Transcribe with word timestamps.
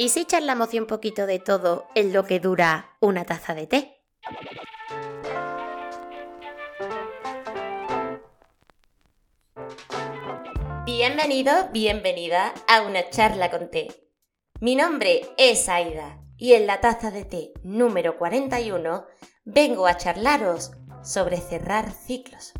¿Y 0.00 0.08
si 0.08 0.24
charlamos 0.24 0.72
un 0.72 0.86
poquito 0.86 1.26
de 1.26 1.38
todo 1.38 1.86
en 1.94 2.14
lo 2.14 2.24
que 2.24 2.40
dura 2.40 2.96
una 3.00 3.26
taza 3.26 3.54
de 3.54 3.66
té? 3.66 4.02
Bienvenido, 10.86 11.52
bienvenida 11.70 12.54
a 12.66 12.80
una 12.80 13.10
charla 13.10 13.50
con 13.50 13.70
té. 13.70 13.88
Mi 14.58 14.74
nombre 14.74 15.20
es 15.36 15.68
Aida 15.68 16.24
y 16.38 16.54
en 16.54 16.66
la 16.66 16.80
taza 16.80 17.10
de 17.10 17.26
té 17.26 17.52
número 17.62 18.16
41 18.16 19.04
vengo 19.44 19.86
a 19.86 19.98
charlaros 19.98 20.70
sobre 21.02 21.36
cerrar 21.36 21.92
ciclos. 21.92 22.54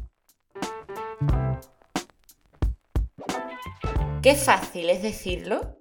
Qué 4.21 4.35
fácil 4.35 4.91
es 4.91 5.01
decirlo 5.01 5.80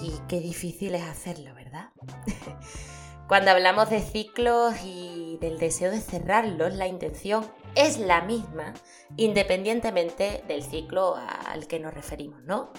y 0.00 0.12
qué 0.28 0.40
difícil 0.40 0.94
es 0.94 1.02
hacerlo, 1.02 1.54
¿verdad? 1.54 1.90
Cuando 3.28 3.50
hablamos 3.50 3.90
de 3.90 4.00
ciclos 4.00 4.74
y 4.84 5.38
del 5.40 5.58
deseo 5.58 5.90
de 5.90 6.00
cerrarlos, 6.00 6.74
la 6.74 6.86
intención 6.86 7.44
es 7.74 7.98
la 7.98 8.20
misma 8.20 8.72
independientemente 9.16 10.44
del 10.46 10.62
ciclo 10.62 11.16
al 11.16 11.66
que 11.66 11.80
nos 11.80 11.92
referimos, 11.92 12.42
¿no? 12.42 12.72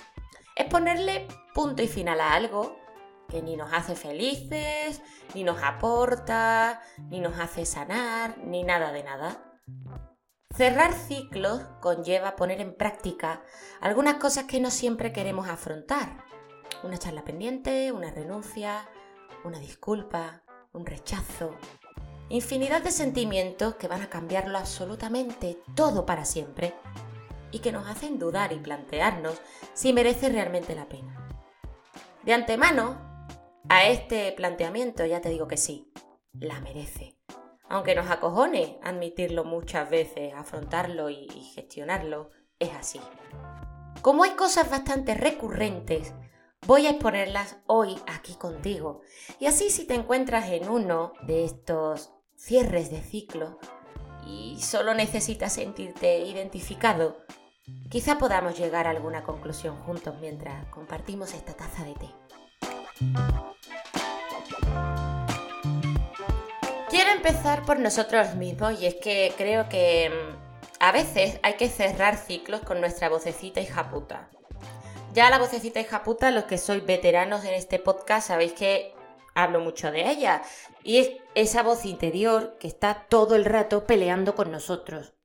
Es 0.56 0.66
ponerle 0.68 1.28
punto 1.54 1.84
y 1.84 1.88
final 1.88 2.22
a 2.22 2.34
algo 2.34 2.80
que 3.28 3.42
ni 3.42 3.58
nos 3.58 3.73
hace 3.73 3.95
felices, 3.95 5.02
ni 5.36 5.44
nos 5.44 5.62
aporta, 5.62 6.81
ni 7.09 7.20
nos 7.20 7.38
hace 7.40 7.66
sanar, 7.66 8.38
ni 8.38 8.64
nada 8.64 8.92
de 8.94 9.04
nada. 9.04 9.59
Cerrar 10.56 10.94
ciclos 10.94 11.62
conlleva 11.81 12.36
poner 12.36 12.62
en 12.62 12.73
práctica 12.73 13.44
algunas 13.81 14.16
cosas 14.16 14.45
que 14.45 14.62
no 14.62 14.72
siempre 14.72 15.12
queremos 15.12 15.50
afrontar. 15.50 16.23
Una 16.88 16.98
charla 16.98 17.26
pendiente, 17.26 17.91
una 17.91 18.12
renuncia, 18.12 18.88
una 19.44 19.59
disculpa, 19.59 20.41
un 20.72 20.86
rechazo. 20.86 21.54
Infinidad 22.30 22.81
de 22.81 22.92
sentimientos 22.92 23.75
que 23.75 23.89
van 23.89 24.02
a 24.02 24.09
cambiarlo 24.09 24.58
absolutamente 24.58 25.59
todo 25.75 26.06
para 26.06 26.23
siempre 26.23 26.73
y 27.52 27.59
que 27.59 27.73
nos 27.73 27.89
hacen 27.89 28.20
dudar 28.20 28.53
y 28.53 28.59
plantearnos 28.59 29.42
si 29.73 29.92
merece 29.92 30.30
realmente 30.30 30.75
la 30.75 30.88
pena. 30.88 31.28
De 32.23 32.34
antemano, 32.34 33.25
a 33.67 33.88
este 33.88 34.31
planteamiento 34.31 35.06
ya 35.06 35.19
te 35.19 35.28
digo 35.28 35.45
que 35.45 35.58
sí, 35.58 35.92
la 36.40 36.62
merece. 36.62 37.17
Aunque 37.67 37.95
nos 37.95 38.09
acojone 38.09 38.80
admitirlo 38.81 39.44
muchas 39.44 39.90
veces, 39.90 40.34
afrontarlo 40.34 41.09
y, 41.09 41.28
gestionarlo, 41.53 42.30
es 42.59 42.73
así. 42.73 43.02
Como 44.02 44.23
hay 44.23 44.31
cosas 44.31 44.72
bastante 44.72 45.16
recurrentes, 45.16 46.14
voy 46.66 46.88
a 46.88 46.91
exponerlas 46.91 47.58
hoy 47.67 47.95
aquí 48.08 48.36
contigo. 48.36 49.02
Y 49.39 49.45
así 49.45 49.69
si 49.69 49.86
te 49.86 49.95
encuentras 49.95 50.50
en 50.50 50.69
uno 50.69 51.13
de 51.23 51.45
estos 51.45 52.11
cierres 52.36 52.89
de 52.91 53.02
ciclo 53.02 53.59
y 54.25 54.61
solo 54.61 54.94
necesitas 54.94 55.53
sentirte 55.53 56.19
identificado, 56.19 57.17
quizá 57.89 58.17
podamos 58.17 58.58
llegar 58.58 58.88
a 58.88 58.91
alguna 58.91 59.23
conclusión 59.23 59.78
juntos 59.83 60.16
mientras 60.19 60.66
compartimos 60.67 61.33
esta 61.33 61.53
taza 61.53 61.83
de 61.83 61.94
té. 61.94 62.09
Quiero 66.89 67.11
empezar 67.11 67.63
por 67.66 67.80
nosotros 67.80 68.35
mismos 68.35 68.81
y 68.81 68.88
es 68.88 68.95
que 68.95 69.33
creo 69.38 69.69
que 69.69 70.09
mm, 70.09 70.47
a 70.80 70.91
veces 70.91 71.39
hay 71.44 71.53
que 71.53 71.69
cerrar 71.69 72.17
ciclos 72.17 72.61
con 72.61 72.80
nuestra 72.80 73.09
vocecita 73.09 73.61
hija 73.61 73.89
puta. 73.89 74.30
Ya 75.18 75.32
la 75.32 75.40
vocecita 75.40 75.80
hija 75.80 76.04
puta, 76.04 76.30
los 76.30 76.44
que 76.44 76.60
sois 76.60 76.86
veteranos 76.86 77.44
en 77.44 77.56
este 77.56 77.80
podcast, 77.80 78.28
sabéis 78.28 78.54
que 78.54 78.94
hablo 79.34 79.59
mucho 79.59 79.90
de 79.90 80.12
ella. 80.12 80.44
Y 80.84 80.98
es 81.00 81.09
esa 81.34 81.64
voz 81.64 81.86
interior 81.86 82.56
que 82.59 82.68
está 82.68 83.08
todo 83.09 83.36
el 83.36 83.44
rato 83.44 83.88
peleando 83.88 84.36
con 84.36 84.52
nosotros. 84.52 85.16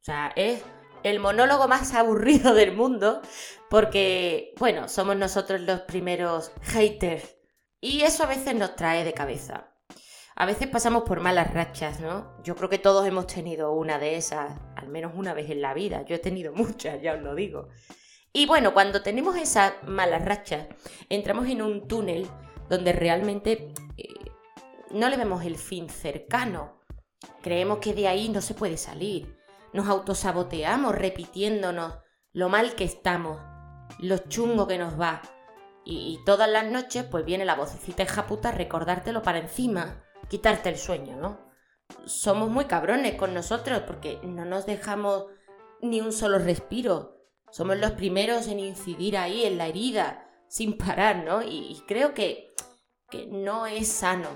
O 0.00 0.04
sea, 0.04 0.32
es 0.34 0.64
el 1.04 1.20
monólogo 1.20 1.68
más 1.68 1.94
aburrido 1.94 2.54
del 2.54 2.74
mundo 2.74 3.22
porque, 3.70 4.52
bueno, 4.58 4.88
somos 4.88 5.14
nosotros 5.14 5.60
los 5.60 5.82
primeros 5.82 6.50
haters. 6.62 7.36
Y 7.80 8.02
eso 8.02 8.24
a 8.24 8.26
veces 8.26 8.56
nos 8.56 8.74
trae 8.74 9.04
de 9.04 9.14
cabeza. 9.14 9.76
A 10.34 10.44
veces 10.44 10.66
pasamos 10.66 11.04
por 11.04 11.20
malas 11.20 11.54
rachas, 11.54 12.00
¿no? 12.00 12.36
Yo 12.42 12.56
creo 12.56 12.68
que 12.68 12.78
todos 12.78 13.06
hemos 13.06 13.28
tenido 13.28 13.70
una 13.70 14.00
de 14.00 14.16
esas, 14.16 14.58
al 14.74 14.88
menos 14.88 15.12
una 15.14 15.34
vez 15.34 15.50
en 15.50 15.62
la 15.62 15.72
vida. 15.72 16.02
Yo 16.02 16.16
he 16.16 16.18
tenido 16.18 16.52
muchas, 16.52 17.00
ya 17.00 17.14
os 17.14 17.22
lo 17.22 17.36
digo. 17.36 17.68
Y 18.36 18.44
bueno, 18.44 18.74
cuando 18.74 19.00
tenemos 19.00 19.34
esas 19.36 19.72
malas 19.86 20.22
rachas, 20.22 20.66
entramos 21.08 21.48
en 21.48 21.62
un 21.62 21.88
túnel 21.88 22.28
donde 22.68 22.92
realmente 22.92 23.72
eh, 23.96 24.08
no 24.90 25.08
le 25.08 25.16
vemos 25.16 25.42
el 25.46 25.56
fin 25.56 25.88
cercano. 25.88 26.82
Creemos 27.40 27.78
que 27.78 27.94
de 27.94 28.08
ahí 28.08 28.28
no 28.28 28.42
se 28.42 28.52
puede 28.52 28.76
salir. 28.76 29.38
Nos 29.72 29.88
autosaboteamos 29.88 30.94
repitiéndonos 30.94 31.94
lo 32.34 32.50
mal 32.50 32.74
que 32.74 32.84
estamos, 32.84 33.40
lo 34.00 34.18
chungo 34.18 34.66
que 34.66 34.76
nos 34.76 35.00
va. 35.00 35.22
Y, 35.86 36.18
todas 36.26 36.50
las 36.50 36.66
noches 36.70 37.04
pues 37.04 37.24
viene 37.24 37.46
la 37.46 37.54
vocecita 37.54 38.02
hija 38.02 38.26
puta 38.26 38.50
a 38.50 38.52
recordártelo 38.52 39.22
para 39.22 39.38
encima 39.38 40.04
quitarte 40.28 40.68
el 40.68 40.76
sueño, 40.76 41.16
¿no? 41.16 41.40
Somos 42.04 42.50
muy 42.50 42.66
cabrones 42.66 43.14
con 43.14 43.32
nosotros 43.32 43.84
porque 43.86 44.20
no 44.24 44.44
nos 44.44 44.66
dejamos 44.66 45.24
ni 45.80 46.02
un 46.02 46.12
solo 46.12 46.38
respiro. 46.38 47.15
Somos 47.56 47.78
los 47.78 47.92
primeros 47.92 48.48
en 48.48 48.60
incidir 48.60 49.16
ahí 49.16 49.46
en 49.46 49.56
la 49.56 49.66
herida 49.66 50.28
sin 50.46 50.76
parar, 50.76 51.24
¿no? 51.24 51.42
Y, 51.42 51.82
creo 51.88 52.12
que, 52.12 52.54
que 53.08 53.28
no 53.28 53.64
es 53.64 53.88
sano, 53.88 54.28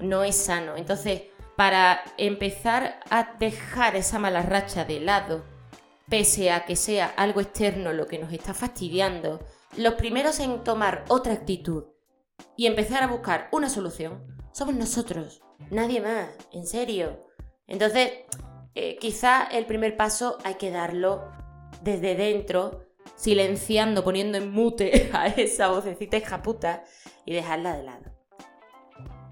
no 0.00 0.24
es 0.24 0.36
sano. 0.36 0.78
Entonces, 0.78 1.24
para 1.54 2.00
empezar 2.16 2.98
a 3.10 3.34
dejar 3.38 3.94
esa 3.94 4.18
mala 4.18 4.40
racha 4.40 4.86
de 4.86 5.00
lado, 5.00 5.44
pese 6.08 6.50
a 6.50 6.64
que 6.64 6.74
sea 6.76 7.12
algo 7.18 7.42
externo 7.42 7.92
lo 7.92 8.06
que 8.06 8.18
nos 8.18 8.32
está 8.32 8.54
fastidiando, 8.54 9.46
los 9.76 9.92
primeros 9.96 10.40
en 10.40 10.64
tomar 10.64 11.04
otra 11.08 11.34
actitud 11.34 11.84
y 12.56 12.64
empezar 12.64 13.02
a 13.02 13.08
buscar 13.08 13.50
una 13.52 13.68
solución 13.68 14.34
somos 14.52 14.74
nosotros, 14.76 15.42
nadie 15.70 16.00
más, 16.00 16.30
en 16.52 16.66
serio. 16.66 17.20
Entonces, 17.66 18.12
eh, 18.74 18.96
quizá 18.98 19.44
el 19.44 19.66
primer 19.66 19.94
paso 19.98 20.38
hay 20.42 20.54
que 20.54 20.70
darlo 20.70 21.41
desde 21.82 22.14
dentro, 22.14 22.86
silenciando, 23.16 24.04
poniendo 24.04 24.38
en 24.38 24.50
mute 24.50 25.10
a 25.14 25.26
esa 25.26 25.68
vocecita 25.68 26.16
hija 26.16 26.42
puta 26.42 26.84
y 27.24 27.34
dejarla 27.34 27.76
de 27.76 27.82
lado. 27.82 28.12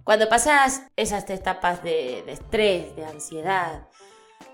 Cuando 0.05 0.28
pasas 0.28 0.87
esas 0.97 1.28
etapas 1.31 1.83
de, 1.83 2.22
de 2.27 2.33
estrés, 2.33 2.97
de 2.97 3.05
ansiedad, 3.05 3.89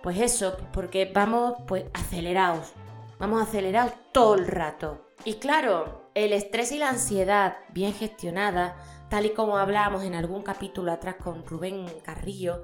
pues 0.03 0.21
eso, 0.21 0.57
porque 0.73 1.11
vamos 1.13 1.55
pues 1.67 1.85
acelerados, 1.95 2.73
vamos 3.19 3.43
acelerados 3.43 3.93
todo 4.13 4.35
el 4.35 4.47
rato. 4.47 5.07
Y 5.25 5.35
claro, 5.35 6.11
el 6.15 6.33
estrés 6.33 6.73
y 6.73 6.79
la 6.79 6.91
ansiedad 6.91 7.57
bien 7.73 7.95
gestionada 7.95 8.77
tal 9.09 9.27
y 9.27 9.31
como 9.31 9.59
hablábamos 9.59 10.03
en 10.03 10.15
algún 10.15 10.43
capítulo 10.43 10.93
atrás 10.93 11.17
con 11.17 11.47
Rubén 11.47 11.87
Carrillo, 12.03 12.63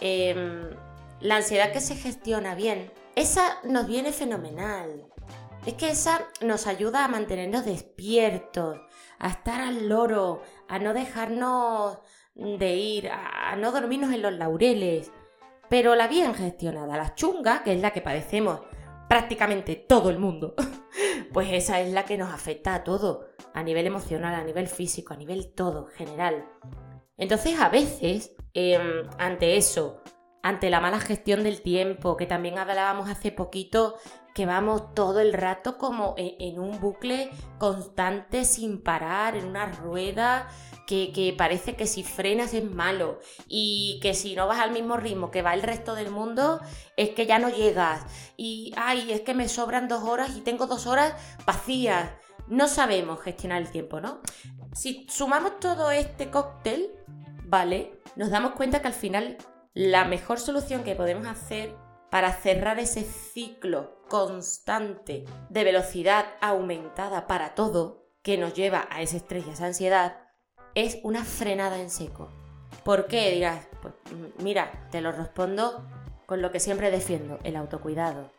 em, 0.00 0.70
la 1.20 1.36
ansiedad 1.36 1.72
que 1.72 1.80
se 1.80 1.96
gestiona 1.96 2.54
bien, 2.54 2.90
esa 3.16 3.58
nos 3.64 3.86
viene 3.86 4.12
fenomenal. 4.12 5.06
Es 5.66 5.74
que 5.74 5.90
esa 5.90 6.26
nos 6.40 6.66
ayuda 6.66 7.04
a 7.04 7.08
mantenernos 7.08 7.64
despiertos, 7.64 8.80
a 9.18 9.28
estar 9.28 9.60
al 9.60 9.88
loro, 9.88 10.42
a 10.68 10.78
no 10.78 10.92
dejarnos 10.92 11.98
de 12.34 12.74
ir, 12.74 13.10
a 13.10 13.54
no 13.56 13.70
dormirnos 13.70 14.12
en 14.12 14.22
los 14.22 14.32
laureles. 14.32 15.12
Pero 15.68 15.94
la 15.94 16.08
bien 16.08 16.34
gestionada, 16.34 16.96
la 16.96 17.14
chunga, 17.14 17.62
que 17.62 17.72
es 17.72 17.80
la 17.80 17.92
que 17.92 18.00
padecemos 18.00 18.60
prácticamente 19.08 19.76
todo 19.76 20.10
el 20.10 20.18
mundo, 20.18 20.54
pues 21.32 21.52
esa 21.52 21.80
es 21.80 21.92
la 21.92 22.04
que 22.04 22.16
nos 22.16 22.32
afecta 22.32 22.74
a 22.74 22.82
todo, 22.82 23.26
a 23.52 23.62
nivel 23.62 23.86
emocional, 23.86 24.34
a 24.34 24.42
nivel 24.42 24.68
físico, 24.68 25.12
a 25.12 25.18
nivel 25.18 25.52
todo, 25.52 25.86
general. 25.86 26.46
Entonces 27.18 27.60
a 27.60 27.68
veces, 27.68 28.34
em, 28.54 29.06
ante 29.18 29.56
eso, 29.56 30.00
ante 30.42 30.70
la 30.70 30.80
mala 30.80 31.00
gestión 31.00 31.44
del 31.44 31.62
tiempo, 31.62 32.16
que 32.16 32.26
también 32.26 32.58
hablábamos 32.58 33.08
hace 33.08 33.30
poquito, 33.30 33.96
que 34.34 34.46
vamos 34.46 34.94
todo 34.94 35.20
el 35.20 35.32
rato 35.32 35.78
como 35.78 36.14
e, 36.16 36.36
en 36.40 36.58
un 36.58 36.80
bucle 36.80 37.30
constante 37.58 38.44
sin 38.44 38.82
parar, 38.82 39.36
en 39.36 39.46
una 39.46 39.66
rueda 39.66 40.48
que, 40.86 41.12
que, 41.12 41.34
parece 41.36 41.76
que 41.76 41.86
si 41.86 42.02
frenas 42.02 42.54
es 42.54 42.64
malo 42.64 43.20
y 43.46 44.00
que 44.02 44.14
si 44.14 44.34
no 44.34 44.46
vas 44.46 44.60
al 44.60 44.72
mismo 44.72 44.96
ritmo 44.96 45.30
que 45.30 45.42
va 45.42 45.54
el 45.54 45.62
resto 45.62 45.94
del 45.94 46.10
mundo 46.10 46.60
es 46.96 47.10
que 47.10 47.26
ya 47.26 47.38
no 47.38 47.48
llegas 47.48 48.04
y 48.36 48.72
ay, 48.76 49.12
es 49.12 49.20
que 49.20 49.34
me 49.34 49.48
sobran 49.48 49.88
dos 49.88 50.02
horas 50.02 50.36
y 50.36 50.40
tengo 50.40 50.66
dos 50.66 50.86
horas 50.86 51.14
vacías. 51.46 52.10
No 52.48 52.66
sabemos 52.68 53.20
gestionar 53.20 53.62
el 53.62 53.70
tiempo, 53.70 54.00
¿no? 54.00 54.20
Si 54.74 55.06
sumamos 55.08 55.60
todo 55.60 55.90
este 55.90 56.28
cóctel, 56.30 56.90
¿vale? 57.44 58.00
Nos 58.16 58.30
damos 58.30 58.52
cuenta 58.52 58.82
que 58.82 58.88
al 58.88 58.94
final 58.94 59.38
la 59.74 60.04
mejor 60.04 60.38
solución 60.38 60.84
que 60.84 60.94
podemos 60.94 61.26
hacer 61.26 61.74
para 62.10 62.32
cerrar 62.32 62.78
ese 62.78 63.02
ciclo 63.02 64.02
constante 64.08 65.24
de 65.48 65.64
velocidad 65.64 66.26
aumentada 66.40 67.26
para 67.26 67.54
todo 67.54 68.06
que 68.22 68.36
nos 68.36 68.54
lleva 68.54 68.86
a 68.90 69.02
ese 69.02 69.16
estrés 69.16 69.46
y 69.46 69.50
a 69.50 69.52
esa 69.54 69.66
ansiedad 69.66 70.22
es 70.74 70.98
una 71.02 71.24
frenada 71.24 71.80
en 71.80 71.90
seco. 71.90 72.30
¿Por 72.84 73.06
qué? 73.06 73.30
Dirás, 73.30 73.66
pues 73.80 73.94
mira, 74.42 74.88
te 74.90 75.00
lo 75.00 75.12
respondo 75.12 75.86
con 76.26 76.42
lo 76.42 76.50
que 76.50 76.60
siempre 76.60 76.90
defiendo, 76.90 77.38
el 77.44 77.56
autocuidado. 77.56 78.30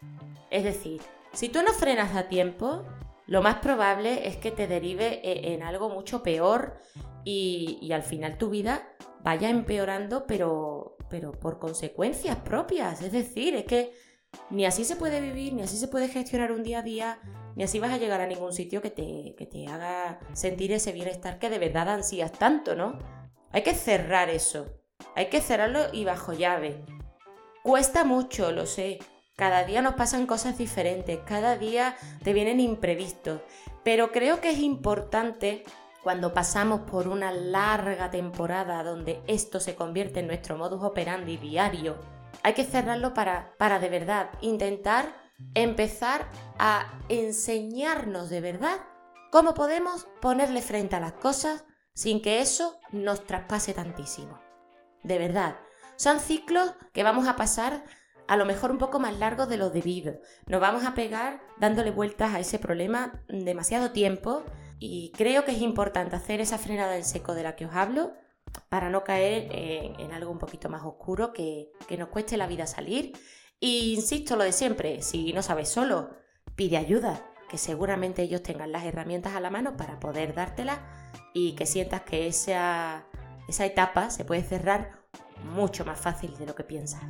Es 0.50 0.64
decir, 0.64 1.02
si 1.32 1.50
tú 1.50 1.62
no 1.64 1.74
frenas 1.74 2.16
a 2.16 2.28
tiempo, 2.28 2.84
lo 3.26 3.42
más 3.42 3.56
probable 3.56 4.28
es 4.28 4.38
que 4.38 4.52
te 4.52 4.68
derive 4.68 5.22
e, 5.24 5.54
en 5.54 5.64
algo 5.64 5.90
mucho 5.90 6.24
peor 6.24 6.78
y, 7.24 7.90
al 7.94 8.04
final 8.04 8.38
tu 8.38 8.50
vida 8.50 8.88
vaya 9.24 9.50
empeorando, 9.50 10.28
pero, 10.28 10.93
pero 11.14 11.32
por 11.32 11.60
consecuencias 11.60 12.38
propias. 12.38 13.04
Es 13.04 13.12
decir, 13.12 13.54
es 13.54 13.66
que 13.66 13.94
ni 14.50 14.66
así 14.66 14.84
se 14.84 14.96
puede 14.96 15.22
vivir, 15.22 15.54
ni 15.54 15.62
así 15.62 15.78
se 15.78 15.88
puede 15.88 16.08
gestionar 16.08 16.52
un 16.52 16.64
día 16.64 16.80
a 16.80 16.82
día, 16.82 17.20
ni 17.56 17.64
así 17.64 17.78
vas 17.78 17.92
a 17.92 18.00
llegar 18.00 18.20
a 18.20 18.26
ningún 18.26 18.52
sitio 18.52 18.82
que 18.82 18.90
te, 18.90 19.36
que 19.38 19.46
te 19.46 19.68
haga 19.68 20.20
sentir 20.34 20.72
ese 20.72 20.92
bienestar 20.92 21.38
que 21.38 21.52
de 21.52 21.60
verdad 21.60 21.88
ansías 21.90 22.32
tanto, 22.32 22.74
¿no? 22.74 22.98
Hay 23.52 23.62
que 23.62 23.76
cerrar 23.76 24.32
eso. 24.32 24.66
Hay 25.16 25.28
que 25.28 25.40
cerrarlo 25.40 25.82
y 25.94 26.04
bajo 26.04 26.34
llave. 26.34 26.84
Cuesta 27.62 28.06
mucho, 28.06 28.52
lo 28.52 28.66
sé. 28.66 28.98
Cada 29.36 29.66
día 29.66 29.84
nos 29.84 29.94
pasan 29.94 30.26
cosas 30.26 30.58
diferentes, 30.58 31.20
cada 31.28 31.58
día 31.60 31.96
te 32.24 32.34
vienen 32.34 32.60
imprevistos. 32.60 33.42
Pero 33.84 34.12
creo 34.12 34.42
que 34.42 34.50
es 34.50 34.58
importante 34.58 35.64
cuando 36.04 36.34
pasamos 36.34 36.82
por 36.82 37.08
una 37.08 37.32
larga 37.32 38.12
temporada 38.12 38.84
donde 38.84 39.24
esto 39.28 39.60
se 39.60 39.76
convierte 39.76 40.20
en 40.20 40.28
nuestro 40.28 40.58
modus 40.58 40.84
operandi 40.84 41.38
diario, 41.38 41.98
hay 42.44 42.54
que 42.54 42.66
cerrarlo 42.66 43.14
para, 43.14 43.54
para 43.58 43.80
de 43.80 43.90
verdad 43.90 44.30
intentar 44.42 45.16
empezar 45.54 46.28
a 46.60 47.00
enseñarnos 47.10 48.30
de 48.30 48.42
verdad 48.42 48.78
cómo 49.32 49.54
podemos 49.54 50.08
ponerle 50.22 50.62
frente 50.62 50.96
a 50.96 51.00
las 51.00 51.14
cosas 51.14 51.64
sin 51.94 52.22
que 52.22 52.42
eso 52.42 52.80
nos 52.92 53.26
traspase 53.26 53.74
tantísimo. 53.74 54.40
De 55.04 55.18
verdad, 55.18 55.56
son 55.96 56.20
ciclos 56.20 56.74
que 56.92 57.04
vamos 57.04 57.28
a 57.28 57.36
pasar 57.36 57.84
a 58.28 58.36
lo 58.36 58.46
mejor 58.46 58.72
un 58.72 58.78
poco 58.78 59.00
más 59.00 59.18
largos 59.20 59.50
de 59.50 59.58
lo 59.58 59.70
debido. 59.70 60.20
Nos 60.48 60.60
vamos 60.60 60.86
a 60.86 60.94
pegar 60.94 61.42
dándole 61.60 61.92
vueltas 61.92 62.34
a 62.34 62.40
ese 62.40 62.60
problema 62.60 63.24
demasiado 63.28 63.92
tiempo 63.92 64.44
y 64.86 65.12
creo 65.12 65.46
que 65.46 65.52
es 65.52 65.62
importante 65.62 66.18
hacer 66.18 66.42
esa 66.42 66.58
frenada 66.58 66.98
en 66.98 67.06
seco 67.06 67.34
de 67.34 67.44
la 67.44 67.56
que 67.56 67.66
os 67.66 67.74
hablo 67.74 68.12
para 68.68 68.90
no 68.90 69.06
caer 69.06 69.48
en, 69.54 70.12
algo 70.12 70.30
un 70.30 70.40
poquito 70.40 70.68
más 70.68 70.84
oscuro 70.84 71.32
que, 71.32 71.72
que 71.88 71.96
nos 71.96 72.10
cueste 72.10 72.36
la 72.36 72.48
vida 72.48 72.68
salir. 72.68 73.14
Y 73.62 73.94
insisto 73.94 74.36
lo 74.36 74.44
de 74.44 74.52
siempre, 74.52 75.02
si 75.02 75.32
no 75.32 75.42
sabes 75.42 75.70
solo, 75.70 76.10
pide 76.58 76.76
ayuda, 76.76 77.26
que 77.48 77.58
seguramente 77.58 78.24
ellos 78.24 78.44
tengan 78.44 78.74
las 78.74 78.84
herramientas 78.84 79.36
a 79.36 79.40
la 79.40 79.50
mano 79.50 79.78
para 79.78 80.02
poder 80.02 80.34
dártelas 80.34 80.80
y 81.34 81.56
que 81.56 81.66
sientas 81.66 82.02
que 82.02 82.28
esa, 82.28 83.08
esa 83.48 83.66
etapa 83.66 84.10
se 84.10 84.26
puede 84.26 84.44
cerrar 84.44 85.00
mucho 85.46 85.86
más 85.86 85.98
fácil 85.98 86.36
de 86.38 86.46
lo 86.46 86.56
que 86.56 86.66
piensas. 86.66 87.04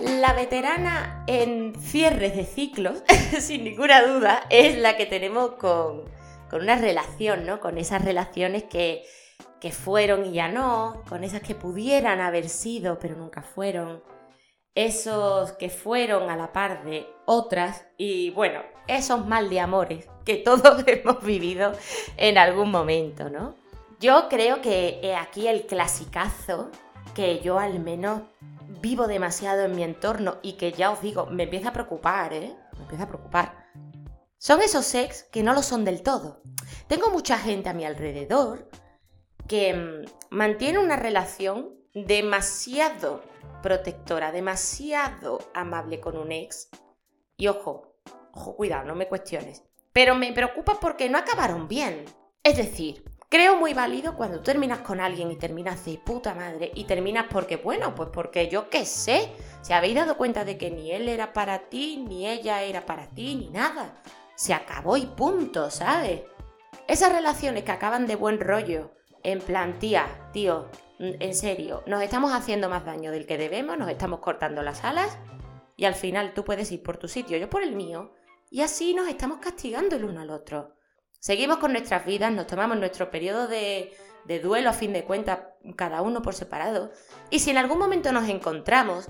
La 0.00 0.32
veterana 0.32 1.22
en 1.26 1.74
cierres 1.78 2.34
de 2.34 2.46
ciclos, 2.46 3.02
sin 3.40 3.64
ninguna 3.64 4.02
duda, 4.02 4.46
es 4.48 4.78
la 4.78 4.96
que 4.96 5.04
tenemos 5.04 5.52
con, 5.52 6.04
una 6.50 6.76
relación, 6.76 7.44
¿no? 7.44 7.60
Con 7.60 7.76
esas 7.76 8.02
relaciones 8.02 8.64
que, 8.64 9.04
que 9.60 9.70
fueron 9.70 10.24
y 10.24 10.32
ya 10.32 10.48
no, 10.48 11.02
con 11.10 11.24
esas 11.24 11.42
que 11.42 11.54
pudieran 11.54 12.20
haber 12.20 12.48
sido 12.48 12.98
pero 12.98 13.16
nunca 13.16 13.42
fueron, 13.42 14.02
esos 14.74 15.52
que 15.52 15.68
fueron 15.68 16.30
a 16.30 16.36
la 16.36 16.54
par 16.54 16.84
de 16.84 17.06
otras 17.26 17.86
y 17.98 18.30
bueno, 18.30 18.62
esos 18.88 19.26
mal 19.26 19.50
de 19.50 19.60
amores 19.60 20.08
que 20.24 20.36
todos 20.38 20.84
hemos 20.86 21.22
vivido 21.22 21.72
en 22.16 22.38
algún 22.38 22.70
momento, 22.70 23.28
¿no? 23.28 23.56
Yo 24.00 24.28
creo 24.30 24.62
que 24.62 25.14
aquí 25.20 25.48
el 25.48 25.66
clasicazo 25.66 26.70
que 27.14 27.40
yo 27.40 27.58
al 27.58 27.78
menos 27.78 28.22
vivo 28.80 29.06
demasiado 29.06 29.62
en 29.62 29.76
mi 29.76 29.82
entorno 29.82 30.38
y 30.42 30.54
que 30.54 30.72
ya 30.72 30.90
os 30.90 31.00
digo, 31.02 31.26
me 31.26 31.44
empieza 31.44 31.70
a 31.70 31.72
preocupar, 31.72 32.32
¿eh? 32.32 32.56
Me 32.76 32.82
empieza 32.82 33.04
a 33.04 33.08
preocupar. 33.08 33.66
Son 34.38 34.60
esos 34.60 34.94
ex 34.94 35.24
que 35.24 35.42
no 35.42 35.52
lo 35.52 35.62
son 35.62 35.84
del 35.84 36.02
todo. 36.02 36.42
Tengo 36.88 37.10
mucha 37.10 37.38
gente 37.38 37.68
a 37.68 37.74
mi 37.74 37.84
alrededor 37.84 38.68
que 39.46 39.74
mm, 39.74 40.34
mantiene 40.34 40.78
una 40.78 40.96
relación 40.96 41.76
demasiado 41.94 43.22
protectora, 43.62 44.32
demasiado 44.32 45.38
amable 45.54 46.00
con 46.00 46.16
un 46.16 46.32
ex. 46.32 46.70
Y 47.36 47.48
ojo, 47.48 47.96
ojo, 48.32 48.56
cuidado, 48.56 48.84
no 48.84 48.94
me 48.94 49.08
cuestiones. 49.08 49.62
Pero 49.92 50.14
me 50.14 50.32
preocupa 50.32 50.78
porque 50.80 51.08
no 51.08 51.18
acabaron 51.18 51.68
bien. 51.68 52.04
Es 52.42 52.56
decir, 52.56 53.04
Creo 53.32 53.56
muy 53.56 53.72
válido 53.72 54.14
cuando 54.14 54.42
terminas 54.42 54.80
con 54.80 55.00
alguien 55.00 55.30
y 55.32 55.36
terminas 55.36 55.86
de 55.86 55.96
puta 55.96 56.34
madre 56.34 56.70
y 56.74 56.84
terminas 56.84 57.28
porque, 57.30 57.56
bueno, 57.56 57.94
pues 57.94 58.10
porque 58.12 58.50
yo 58.50 58.68
qué 58.68 58.84
sé, 58.84 59.32
se 59.62 59.72
habéis 59.72 59.94
dado 59.94 60.18
cuenta 60.18 60.44
de 60.44 60.58
que 60.58 60.70
ni 60.70 60.92
él 60.92 61.08
era 61.08 61.32
para 61.32 61.70
ti, 61.70 61.96
ni 62.06 62.28
ella 62.28 62.62
era 62.62 62.84
para 62.84 63.06
ti, 63.06 63.34
ni 63.34 63.48
nada. 63.48 64.02
Se 64.34 64.52
acabó 64.52 64.98
y 64.98 65.06
punto, 65.06 65.70
¿sabes? 65.70 66.20
Esas 66.86 67.10
relaciones 67.10 67.64
que 67.64 67.72
acaban 67.72 68.06
de 68.06 68.16
buen 68.16 68.38
rollo, 68.38 68.92
en 69.22 69.40
plan, 69.40 69.78
tía, 69.78 70.28
tío, 70.34 70.68
mm, 70.98 71.12
en 71.18 71.34
serio, 71.34 71.84
nos 71.86 72.02
estamos 72.02 72.34
haciendo 72.34 72.68
más 72.68 72.84
daño 72.84 73.12
del 73.12 73.24
que 73.24 73.38
debemos, 73.38 73.78
nos 73.78 73.88
estamos 73.88 74.20
cortando 74.20 74.62
las 74.62 74.84
alas 74.84 75.16
y 75.74 75.86
al 75.86 75.94
final 75.94 76.34
tú 76.34 76.44
puedes 76.44 76.70
ir 76.70 76.82
por 76.82 76.98
tu 76.98 77.08
sitio, 77.08 77.38
yo 77.38 77.48
por 77.48 77.62
el 77.62 77.76
mío, 77.76 78.12
y 78.50 78.60
así 78.60 78.92
nos 78.92 79.08
estamos 79.08 79.38
castigando 79.38 79.96
el 79.96 80.04
uno 80.04 80.20
al 80.20 80.28
otro. 80.28 80.74
Seguimos 81.22 81.58
con 81.58 81.70
nuestras 81.70 82.04
vidas, 82.04 82.32
nos 82.32 82.48
tomamos 82.48 82.78
nuestro 82.78 83.12
periodo 83.12 83.46
de, 83.46 83.96
duelo 84.42 84.70
a 84.70 84.72
fin 84.72 84.92
de 84.92 85.04
cuentas, 85.04 85.38
cada 85.76 86.02
uno 86.02 86.20
por 86.20 86.34
separado. 86.34 86.90
Y 87.30 87.38
si 87.38 87.50
en 87.50 87.58
algún 87.58 87.78
momento 87.78 88.10
nos 88.10 88.28
encontramos, 88.28 89.08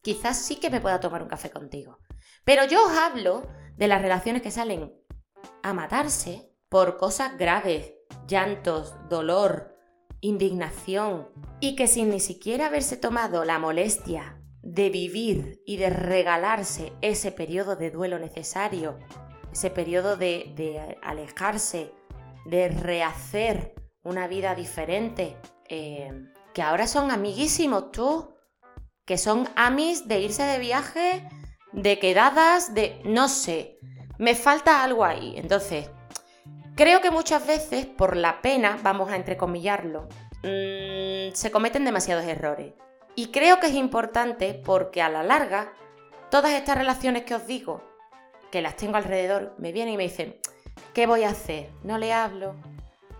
quizás 0.00 0.38
sí 0.38 0.60
que 0.60 0.70
me 0.70 0.80
pueda 0.80 1.00
tomar 1.00 1.20
un 1.20 1.28
café 1.28 1.50
contigo. 1.50 1.98
Pero 2.44 2.64
yo 2.64 2.86
os 2.86 2.92
hablo 2.92 3.48
de 3.76 3.88
las 3.88 4.00
relaciones 4.00 4.40
que 4.40 4.52
salen 4.52 4.94
a 5.64 5.74
matarse 5.74 6.48
por 6.68 6.96
cosas 6.96 7.36
graves, 7.36 7.92
llantos, 8.28 8.94
dolor, 9.08 9.76
indignación, 10.20 11.28
y 11.58 11.74
que 11.74 11.88
sin 11.88 12.10
ni 12.10 12.20
siquiera 12.20 12.66
haberse 12.66 12.96
tomado 12.96 13.44
la 13.44 13.58
molestia 13.58 14.40
de 14.62 14.90
vivir 14.90 15.60
y 15.66 15.78
de 15.78 15.90
regalarse 15.90 16.92
ese 17.00 17.32
periodo 17.32 17.74
de 17.74 17.90
duelo 17.90 18.20
necesario 18.20 18.96
ese 19.52 19.70
periodo 19.70 20.16
de, 20.16 20.96
alejarse, 21.02 21.92
de 22.46 22.68
rehacer 22.68 23.74
una 24.02 24.26
vida 24.26 24.54
diferente, 24.54 25.36
eh, 25.68 26.12
que 26.54 26.62
ahora 26.62 26.86
son 26.86 27.10
amiguísimos 27.10 27.92
tú, 27.92 28.34
que 29.04 29.18
son 29.18 29.48
amis 29.56 30.06
de 30.08 30.20
irse 30.20 30.42
de 30.42 30.58
viaje, 30.58 31.28
de 31.72 31.98
quedadas, 31.98 32.74
de... 32.74 33.00
no 33.04 33.28
sé, 33.28 33.78
me 34.18 34.34
falta 34.34 34.82
algo 34.82 35.04
ahí. 35.04 35.34
Entonces, 35.36 35.90
creo 36.74 37.00
que 37.00 37.10
muchas 37.10 37.46
veces, 37.46 37.86
por 37.86 38.16
la 38.16 38.42
pena, 38.42 38.78
vamos 38.82 39.10
a 39.10 39.16
entrecomillarlo, 39.16 40.08
mm, 40.42 41.32
se 41.34 41.50
cometen 41.50 41.84
demasiados 41.84 42.24
errores. 42.24 42.74
Y 43.14 43.28
creo 43.28 43.58
que 43.60 43.66
es 43.68 43.74
importante 43.74 44.54
porque 44.54 45.02
a 45.02 45.08
la 45.08 45.22
larga, 45.22 45.72
todas 46.30 46.52
estas 46.52 46.78
relaciones 46.78 47.24
que 47.24 47.34
os 47.34 47.46
digo, 47.46 47.82
que 48.50 48.62
las 48.62 48.76
tengo 48.76 48.96
alrededor, 48.96 49.54
me 49.58 49.72
vienen 49.72 49.94
y 49.94 49.96
me 49.96 50.02
dicen, 50.04 50.36
¿qué 50.94 51.06
voy 51.06 51.24
a 51.24 51.30
hacer? 51.30 51.70
No 51.82 51.98
le 51.98 52.12
hablo. 52.12 52.54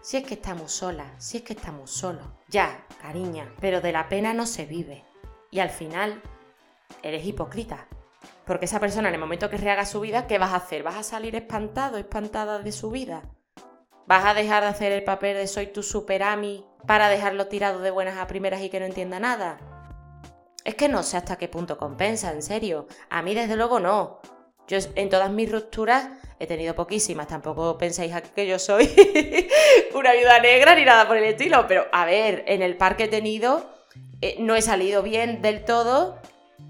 Si 0.01 0.17
es 0.17 0.25
que 0.25 0.35
estamos 0.35 0.73
solas, 0.73 1.13
si 1.19 1.39
es 1.39 1.43
que 1.43 1.53
estamos 1.53 1.91
solos. 1.91 2.25
Ya, 2.49 2.87
cariña, 3.01 3.53
pero 3.61 3.81
de 3.81 3.93
la 3.93 4.09
pena 4.09 4.33
no 4.33 4.47
se 4.47 4.65
vive. 4.65 5.05
Y 5.51 5.61
al 5.61 5.71
final, 5.71 6.23
eres 7.03 7.25
hipócrita. 7.27 7.89
Porque 8.47 8.65
esa 8.65 8.81
persona 8.81 9.09
en 9.09 9.15
el 9.15 9.21
momento 9.21 9.51
que 9.51 9.59
rehaga 9.59 9.85
su 9.85 10.01
vida, 10.01 10.27
¿qué 10.27 10.39
vas 10.39 10.53
a 10.53 10.57
hacer? 10.57 10.83
¿Vas 10.83 10.97
a 10.97 11.03
salir 11.03 11.37
espantado, 11.37 11.99
espantada 11.99 12.59
de 12.61 12.73
su 12.73 12.91
vida? 12.91 13.23
¿Vas 14.07 14.25
a 14.25 14.33
dejar 14.33 14.63
de 14.63 14.71
hacer 14.71 14.93
el 14.93 15.05
papel 15.05 15.37
de 15.37 15.47
soy 15.47 15.67
tu 15.67 15.83
superami 15.83 16.65
para 16.87 17.11
dejarlo 17.11 17.49
tirado 17.49 17.81
de 17.81 17.91
buenas 17.91 18.17
a 18.17 18.27
primeras 18.27 18.63
y 18.63 18.71
que 18.71 18.81
no 18.81 18.87
entienda 18.87 19.21
nada? 19.21 19.59
Es 20.65 20.75
que 20.75 20.89
no 20.89 21.03
sé 21.03 21.19
hasta 21.19 21.37
qué 21.37 21.49
punto 21.49 21.77
compensa, 21.77 22.33
en 22.33 22.43
serio. 22.43 22.87
A 23.11 23.21
mí 23.21 23.35
desde 23.35 23.57
luego 23.57 23.81
no. 23.81 24.21
Yo 24.69 24.79
en 24.95 25.09
todas 25.09 25.31
mis 25.31 25.51
rupturas 25.51 26.09
he 26.39 26.47
tenido 26.47 26.75
poquísimas, 26.75 27.27
tampoco 27.27 27.79
pensáis 27.79 28.13
aquí 28.13 28.31
que 28.35 28.47
yo 28.47 28.59
soy 28.59 28.89
una 29.95 30.13
viuda 30.13 30.39
negra 30.41 30.75
ni 30.75 30.85
nada 30.85 31.09
por 31.09 31.17
el 31.17 31.25
estilo, 31.25 31.67
pero 31.67 31.87
a 31.91 32.05
ver, 32.05 32.45
en 32.47 32.63
el 32.63 32.77
par 32.77 32.97
que 32.97 33.05
he 33.05 33.09
tenido 33.09 33.69
eh, 34.21 34.37
no 34.39 34.55
he 34.55 34.63
salido 34.63 35.03
bien 35.03 35.43
del 35.43 35.65
todo 35.65 36.19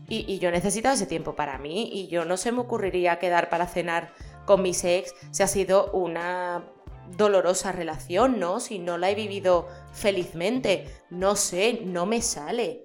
y, 0.08 0.24
y 0.32 0.38
yo 0.38 0.50
necesito 0.50 0.88
ese 0.90 1.06
tiempo 1.06 1.34
para 1.34 1.58
mí 1.58 1.90
y 1.92 2.08
yo 2.08 2.24
no 2.24 2.36
se 2.36 2.52
me 2.52 2.60
ocurriría 2.60 3.18
quedar 3.18 3.50
para 3.50 3.66
cenar 3.66 4.12
con 4.46 4.62
mis 4.62 4.84
ex 4.84 5.14
si 5.30 5.42
ha 5.42 5.46
sido 5.46 5.90
una 5.92 6.64
dolorosa 7.16 7.72
relación, 7.72 8.38
¿no? 8.38 8.60
Si 8.60 8.78
no 8.78 8.98
la 8.98 9.10
he 9.10 9.14
vivido 9.14 9.68
felizmente, 9.92 10.86
no 11.10 11.36
sé, 11.36 11.80
no 11.84 12.06
me 12.06 12.22
sale. 12.22 12.84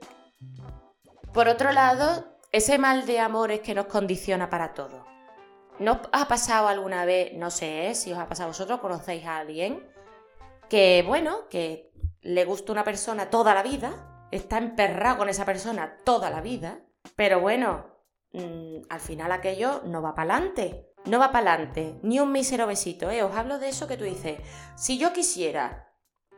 Por 1.34 1.48
otro 1.48 1.72
lado, 1.72 2.33
ese 2.54 2.78
mal 2.78 3.08
de 3.08 3.20
amor 3.20 3.52
es 3.52 3.62
que 3.62 3.74
nos 3.74 3.88
condiciona 3.88 4.48
para 4.48 4.76
todo. 4.76 5.06
¿No 5.80 6.00
ha 6.12 6.28
pasado 6.28 6.68
alguna 6.68 7.04
vez, 7.04 7.34
no 7.34 7.50
sé 7.50 7.96
si 7.96 8.14
os 8.14 8.20
ha 8.20 8.30
pasado 8.30 8.46
a 8.46 8.52
vosotros, 8.52 8.80
conocéis 8.80 9.26
a 9.26 9.40
alguien 9.40 9.92
que, 10.70 11.04
bueno, 11.06 11.50
que 11.50 11.92
le 12.22 12.46
gusta 12.46 12.72
una 12.72 12.84
persona 12.84 13.32
toda 13.32 13.56
la 13.56 13.64
vida, 13.64 14.28
está 14.32 14.60
emperrado 14.60 15.18
con 15.18 15.30
esa 15.30 15.46
persona 15.46 15.98
toda 16.04 16.30
la 16.30 16.42
vida, 16.42 16.80
pero 17.16 17.40
bueno, 17.40 17.88
mm, 18.34 18.84
al 18.88 19.00
final 19.00 19.32
aquello 19.32 19.82
no 19.86 20.04
va 20.04 20.14
para 20.14 20.36
adelante. 20.36 20.92
No 21.06 21.18
va 21.20 21.32
para 21.32 21.54
adelante, 21.54 22.00
ni 22.04 22.20
un 22.20 22.32
mísero 22.32 22.68
besito, 22.68 23.10
¿eh? 23.10 23.24
Os 23.24 23.36
hablo 23.36 23.58
de 23.58 23.70
eso 23.70 23.88
que 23.88 23.98
tú 23.98 24.06
dices, 24.06 24.40
si 24.78 24.98
yo 25.00 25.12
quisiera 25.12 25.92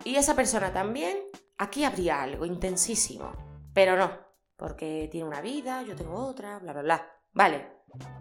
y 0.06 0.16
esa 0.16 0.34
persona 0.34 0.72
también, 0.72 1.18
aquí 1.58 1.84
habría 1.84 2.24
algo 2.24 2.46
intensísimo. 2.46 3.34
Pero 3.74 3.96
no, 3.96 4.25
porque 4.58 5.08
tiene 5.12 5.28
una 5.28 5.42
vida, 5.42 5.82
yo 5.84 5.96
tengo 5.96 6.16
otra, 6.26 6.60
bla, 6.60 6.74
bla, 6.74 6.82
bla. 6.82 7.12
Vale. 7.34 7.72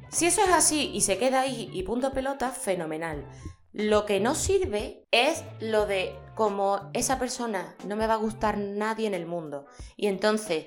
Si 0.09 0.27
eso 0.27 0.43
es 0.43 0.51
así 0.51 0.91
y 0.95 1.01
se 1.01 1.19
queda 1.19 1.41
ahí 1.41 1.71
y 1.73 1.83
punto 1.83 2.13
pelota, 2.13 2.51
fenomenal. 2.51 3.29
Lo 3.73 4.07
que 4.07 4.21
no 4.21 4.35
sirve 4.37 5.05
es 5.11 5.45
lo 5.61 5.87
de 5.87 6.17
como 6.37 6.91
esa 6.93 7.19
persona 7.19 7.75
no 7.85 7.97
me 7.97 8.07
va 8.07 8.15
a 8.15 8.19
gustar 8.19 8.57
nadie 8.57 9.09
en 9.09 9.15
el 9.15 9.27
mundo. 9.27 9.67
Y 9.97 10.07
entonces 10.07 10.67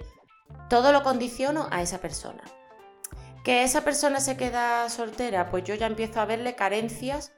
todo 0.70 0.92
lo 0.92 1.04
condiciono 1.04 1.68
a 1.72 1.82
esa 1.82 2.00
persona. 2.00 2.44
Que 3.44 3.64
esa 3.64 3.86
persona 3.86 4.20
se 4.20 4.36
queda 4.36 4.90
soltera, 4.90 5.50
pues 5.50 5.64
yo 5.64 5.76
ya 5.76 5.88
empiezo 5.88 6.20
a 6.20 6.26
verle 6.26 6.56
carencias 6.56 7.32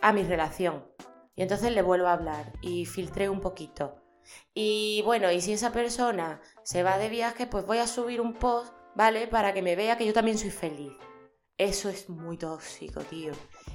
a 0.00 0.12
mi 0.12 0.22
relación. 0.22 0.86
Y 1.34 1.42
entonces 1.42 1.72
le 1.72 1.82
vuelvo 1.82 2.06
a 2.06 2.12
hablar 2.12 2.52
y 2.60 2.86
filtré 2.86 3.28
un 3.28 3.40
poquito. 3.40 3.96
Y 4.54 5.02
bueno, 5.04 5.32
y 5.32 5.40
si 5.40 5.52
esa 5.52 5.72
persona 5.72 6.40
se 6.64 6.82
va 6.82 6.98
de 6.98 7.08
viaje, 7.08 7.46
pues 7.46 7.64
voy 7.64 7.78
a 7.78 7.86
subir 7.86 8.20
un 8.20 8.34
post, 8.34 8.72
¿vale? 8.94 9.28
Para 9.28 9.54
que 9.54 9.62
me 9.62 9.76
vea 9.76 9.96
que 9.96 10.06
yo 10.06 10.12
también 10.12 10.38
soy 10.38 10.50
feliz. 10.50 10.92
Eso 11.56 11.88
es 11.88 12.08
muy 12.08 12.36
tóxico, 12.36 13.00
tío. 13.02 13.32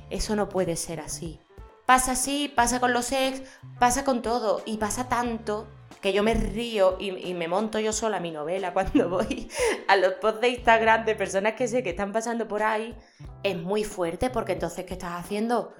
Eso 0.10 0.36
no 0.36 0.50
puede 0.50 0.76
ser 0.76 1.00
así. 1.00 1.40
Pasa 1.86 2.12
así, 2.12 2.52
pasa 2.54 2.80
con 2.80 2.92
los 2.92 3.12
ex, 3.12 3.42
pasa 3.80 4.04
con 4.04 4.22
todo. 4.22 4.62
Y 4.66 4.78
pasa 4.78 5.08
tanto 5.08 5.68
que 6.02 6.12
yo 6.12 6.24
me 6.24 6.34
río 6.34 6.98
y, 7.00 7.10
y, 7.10 7.34
me 7.34 7.48
monto 7.48 7.80
yo 7.80 7.94
sola 7.94 8.20
mi 8.20 8.32
novela 8.32 8.74
cuando 8.74 9.10
voy 9.10 9.50
a 9.88 9.96
los 9.96 10.14
posts 10.14 10.42
de 10.42 10.50
Instagram 10.50 11.06
de 11.06 11.16
personas 11.16 11.54
que 11.54 11.68
sé 11.68 11.84
que 11.84 11.92
están 11.92 12.12
pasando 12.12 12.48
por 12.48 12.64
ahí. 12.64 12.98
Es 13.44 13.58
muy 13.58 13.84
fuerte 13.84 14.30
porque 14.30 14.54
entonces, 14.54 14.86
¿qué 14.86 14.94
estás 14.94 15.14
haciendo? 15.14 15.74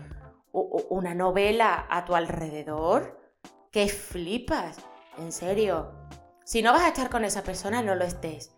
una 0.52 1.14
novela 1.14 1.86
a 1.90 2.06
tu 2.06 2.16
alrededor 2.16 3.20
que 3.72 3.88
flipas. 3.88 4.78
En 5.18 5.32
serio. 5.32 5.92
Si 6.50 6.64
no 6.64 6.74
vas 6.74 6.82
a 6.82 6.88
estar 6.88 7.12
con 7.12 7.26
esa 7.26 7.44
persona, 7.44 7.84
no 7.84 7.94
lo 7.94 8.04
estés. 8.04 8.56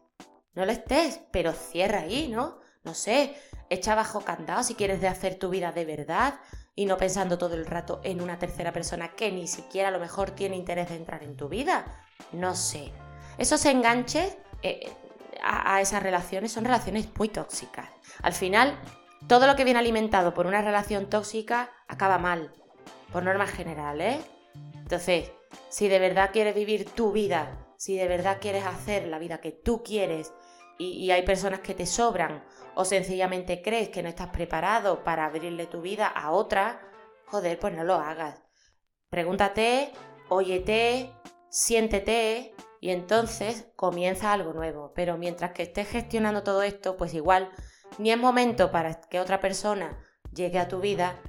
No 0.54 0.66
lo 0.66 0.72
estés, 0.72 1.20
pero 1.30 1.52
cierra 1.52 2.00
ahí, 2.00 2.30
¿no? 2.30 2.58
No 2.86 2.94
sé, 2.94 3.36
echa 3.70 3.96
bajo 3.96 4.22
candado 4.22 4.64
si 4.64 4.76
quieres 4.76 5.02
de 5.02 5.10
hacer 5.10 5.36
tu 5.36 5.50
vida 5.50 5.74
de 5.74 5.84
verdad 5.84 6.36
y 6.74 6.86
no 6.86 6.96
pensando 6.96 7.38
todo 7.38 7.56
el 7.56 7.66
rato 7.66 8.00
en 8.06 8.22
una 8.22 8.40
tercera 8.40 8.72
persona 8.72 9.14
que 9.18 9.30
ni 9.34 9.46
siquiera 9.46 9.90
a 9.90 9.92
lo 9.92 10.00
mejor 10.00 10.32
tiene 10.32 10.56
interés 10.56 10.88
de 10.88 10.96
entrar 10.96 11.22
en 11.22 11.36
tu 11.36 11.50
vida. 11.50 11.84
No 12.32 12.56
sé. 12.56 12.94
Esos 13.38 13.66
enganches 13.66 14.38
eh, 14.64 14.90
a, 15.44 15.76
a 15.76 15.82
esas 15.82 16.02
relaciones 16.02 16.54
son 16.54 16.64
relaciones 16.64 17.10
muy 17.18 17.28
tóxicas. 17.28 17.90
Al 18.22 18.32
final, 18.32 18.80
todo 19.28 19.48
lo 19.48 19.58
que 19.58 19.66
viene 19.66 19.80
alimentado 19.80 20.34
por 20.34 20.48
una 20.48 20.62
relación 20.62 21.10
tóxica 21.10 21.70
acaba 21.90 22.20
mal, 22.20 22.54
por 23.12 23.24
norma 23.24 23.48
general, 23.48 24.00
¿eh? 24.00 24.22
Entonces, 24.76 25.34
si 25.68 25.90
de 25.90 26.00
verdad 26.00 26.30
quieres 26.32 26.56
vivir 26.56 26.90
tu 26.90 27.12
vida, 27.12 27.58
si 27.82 27.98
de 27.98 28.08
verdad 28.08 28.38
quieres 28.40 28.64
hacer 28.68 29.08
la 29.08 29.18
vida 29.18 29.42
que 29.42 29.52
tú 29.52 29.82
quieres 29.82 30.36
y, 30.78 31.10
hay 31.10 31.24
personas 31.24 31.62
que 31.62 31.74
te 31.74 31.88
sobran 31.88 32.46
o 32.76 32.86
sencillamente 32.86 33.64
crees 33.64 33.90
que 33.90 34.04
no 34.04 34.10
estás 34.10 34.28
preparado 34.28 35.04
para 35.04 35.26
abrirle 35.26 35.66
tu 35.66 35.82
vida 35.82 36.06
a 36.06 36.30
otra, 36.30 36.80
joder, 37.26 37.58
pues 37.58 37.74
no 37.74 37.84
lo 37.84 37.96
hagas. 37.96 38.44
Pregúntate, 39.10 39.94
óyete, 40.30 41.12
siéntete 41.50 42.54
y 42.82 42.92
entonces 42.92 43.72
comienza 43.76 44.32
algo 44.32 44.54
nuevo. 44.54 44.94
Pero 44.94 45.18
mientras 45.18 45.52
que 45.54 45.64
estés 45.64 45.88
gestionando 45.88 46.44
todo 46.44 46.62
esto, 46.62 46.98
pues 46.98 47.16
igual 47.16 47.50
ni 47.98 48.12
es 48.12 48.18
momento 48.20 48.70
para 48.70 49.02
que 49.02 49.20
otra 49.20 49.40
persona 49.40 50.00
llegue 50.32 50.60
a 50.60 50.68
tu 50.68 50.82
vida 50.82 51.20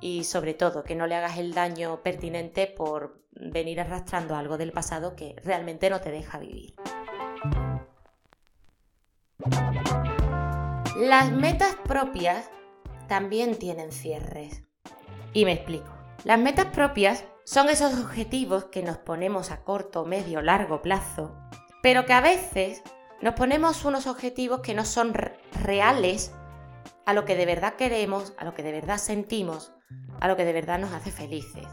y 0.00 0.24
sobre 0.24 0.54
todo 0.54 0.84
que 0.84 0.94
no 0.94 1.06
le 1.06 1.14
hagas 1.14 1.38
el 1.38 1.54
daño 1.54 2.02
pertinente 2.02 2.66
por 2.66 3.22
venir 3.32 3.80
arrastrando 3.80 4.36
algo 4.36 4.58
del 4.58 4.72
pasado 4.72 5.14
que 5.14 5.36
realmente 5.44 5.90
no 5.90 6.00
te 6.00 6.10
deja 6.10 6.38
vivir. 6.38 6.74
Las 10.96 11.30
metas 11.30 11.76
propias 11.84 12.50
también 13.06 13.58
tienen 13.58 13.92
cierres. 13.92 14.64
Y 15.32 15.44
me 15.44 15.52
explico. 15.52 15.92
Las 16.24 16.38
metas 16.38 16.66
propias 16.66 17.24
son 17.44 17.68
esos 17.68 17.98
objetivos 17.98 18.64
que 18.64 18.82
nos 18.82 18.98
ponemos 18.98 19.50
a 19.50 19.62
corto, 19.62 20.04
medio, 20.04 20.42
largo 20.42 20.82
plazo, 20.82 21.34
pero 21.82 22.04
que 22.04 22.12
a 22.12 22.20
veces 22.20 22.82
nos 23.22 23.34
ponemos 23.34 23.84
unos 23.84 24.06
objetivos 24.06 24.60
que 24.60 24.74
no 24.74 24.84
son 24.84 25.14
reales 25.62 26.32
a 27.06 27.14
lo 27.14 27.24
que 27.24 27.36
de 27.36 27.46
verdad 27.46 27.74
queremos, 27.74 28.34
a 28.36 28.44
lo 28.44 28.54
que 28.54 28.62
de 28.62 28.72
verdad 28.72 28.98
sentimos, 28.98 29.72
a 30.20 30.28
lo 30.28 30.36
que 30.36 30.44
de 30.44 30.52
verdad 30.52 30.78
nos 30.78 30.92
hace 30.92 31.10
felices. 31.10 31.66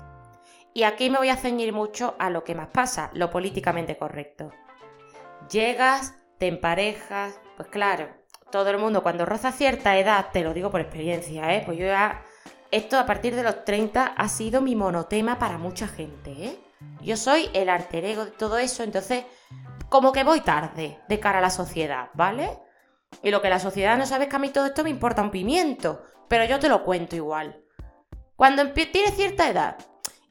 Y 0.74 0.84
aquí 0.84 1.10
me 1.10 1.17
voy 1.17 1.29
a 1.29 1.38
ceñir 1.38 1.74
mucho 1.74 2.15
a 2.19 2.29
lo 2.29 2.43
que 2.43 2.55
más 2.55 2.67
pasa, 2.67 3.10
lo 3.13 3.29
políticamente 3.29 3.98
correcto. 3.98 4.51
Llegas, 5.50 6.15
te 6.38 6.48
emparejas, 6.48 7.39
pues 7.55 7.69
claro, 7.69 8.10
todo 8.51 8.69
el 8.69 8.77
mundo 8.77 9.01
cuando 9.03 9.25
roza 9.25 9.51
cierta 9.51 9.98
edad, 9.98 10.27
te 10.34 10.43
lo 10.43 10.53
digo 10.53 10.72
por 10.72 10.81
experiencia, 10.81 11.53
¿eh? 11.55 11.63
pues 11.65 11.77
yo 11.77 11.86
ya, 11.86 12.24
esto 12.72 13.00
a 13.00 13.05
partir 13.05 13.36
de 13.36 13.43
los 13.43 13.63
30 13.63 14.05
ha 14.05 14.27
sido 14.27 14.62
mi 14.62 14.75
monotema 14.75 15.39
para 15.39 15.57
mucha 15.57 15.88
gente, 15.88 16.31
¿eh? 16.31 16.60
Yo 17.01 17.17
soy 17.17 17.50
el 17.53 17.69
alter 17.69 18.05
ego 18.05 18.25
de 18.25 18.31
todo 18.31 18.57
eso, 18.57 18.84
entonces 18.84 19.25
como 19.89 20.12
que 20.12 20.24
voy 20.24 20.41
tarde 20.41 21.00
de 21.07 21.19
cara 21.19 21.39
a 21.39 21.41
la 21.41 21.50
sociedad, 21.50 22.10
¿vale? 22.13 22.60
Y 23.24 23.31
lo 23.31 23.41
que 23.41 23.50
la 23.50 23.60
sociedad 23.60 23.98
no 23.98 24.05
sabe 24.05 24.25
es 24.25 24.29
que 24.29 24.36
a 24.36 24.39
mí 24.39 24.50
todo 24.50 24.65
esto 24.65 24.84
me 24.84 24.89
importa 24.89 25.22
un 25.22 25.31
pimiento, 25.31 26.03
pero 26.27 26.45
yo 26.45 26.60
te 26.60 26.69
lo 26.69 26.84
cuento 26.84 27.15
igual. 27.15 27.64
Cuando 28.36 28.70
tienes 28.74 29.15
cierta 29.15 29.50
edad 29.50 29.77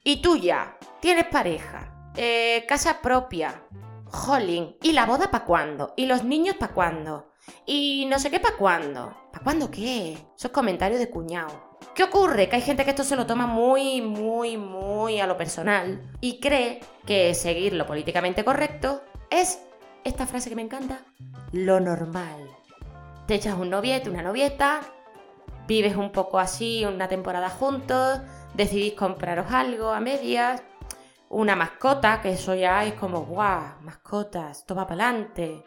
y 0.02 0.20
tú 0.20 0.36
ya 0.36 0.76
tienes 1.00 1.24
pareja, 1.26 2.10
eh, 2.16 2.66
casa 2.68 3.00
propia, 3.00 3.62
jolín, 4.04 4.76
¿y 4.82 4.92
la 4.92 5.06
boda 5.06 5.30
para 5.30 5.46
cuándo? 5.46 5.94
¿Y 5.96 6.04
los 6.04 6.22
niños 6.22 6.56
para 6.56 6.74
cuándo? 6.74 7.32
¿Y 7.64 8.04
no 8.10 8.18
sé 8.18 8.30
qué 8.30 8.40
para 8.40 8.58
cuándo? 8.58 9.16
¿Para 9.32 9.42
cuándo 9.42 9.70
qué? 9.70 10.18
Esos 10.36 10.50
comentarios 10.50 11.00
de 11.00 11.08
cuñado. 11.08 11.78
¿Qué 11.94 12.04
ocurre? 12.04 12.50
Que 12.50 12.56
hay 12.56 12.62
gente 12.62 12.84
que 12.84 12.90
esto 12.90 13.04
se 13.04 13.16
lo 13.16 13.24
toma 13.24 13.46
muy, 13.46 14.02
muy, 14.02 14.58
muy 14.58 15.20
a 15.20 15.26
lo 15.26 15.38
personal 15.38 16.12
y 16.20 16.40
cree 16.40 16.80
que 17.06 17.32
seguir 17.32 17.72
lo 17.72 17.86
políticamente 17.86 18.44
correcto 18.44 19.02
es 19.30 19.60
esta 20.04 20.26
frase 20.26 20.50
que 20.50 20.56
me 20.56 20.62
encanta, 20.62 21.00
lo 21.52 21.80
normal. 21.80 22.50
Te 23.26 23.36
echas 23.36 23.54
un 23.54 23.70
noviete, 23.70 24.10
una 24.10 24.22
novieta, 24.22 24.82
vives 25.66 25.96
un 25.96 26.10
poco 26.12 26.38
así 26.38 26.84
una 26.84 27.08
temporada 27.08 27.50
juntos, 27.50 28.20
decidís 28.54 28.94
compraros 28.94 29.50
algo 29.50 29.90
a 29.90 30.00
medias, 30.00 30.62
una 31.28 31.56
mascota, 31.56 32.20
que 32.22 32.30
eso 32.30 32.54
ya 32.54 32.84
es 32.84 32.94
como, 32.94 33.24
guau, 33.24 33.80
mascotas, 33.80 34.64
toma 34.66 34.86
para 34.86 35.08
adelante. 35.08 35.64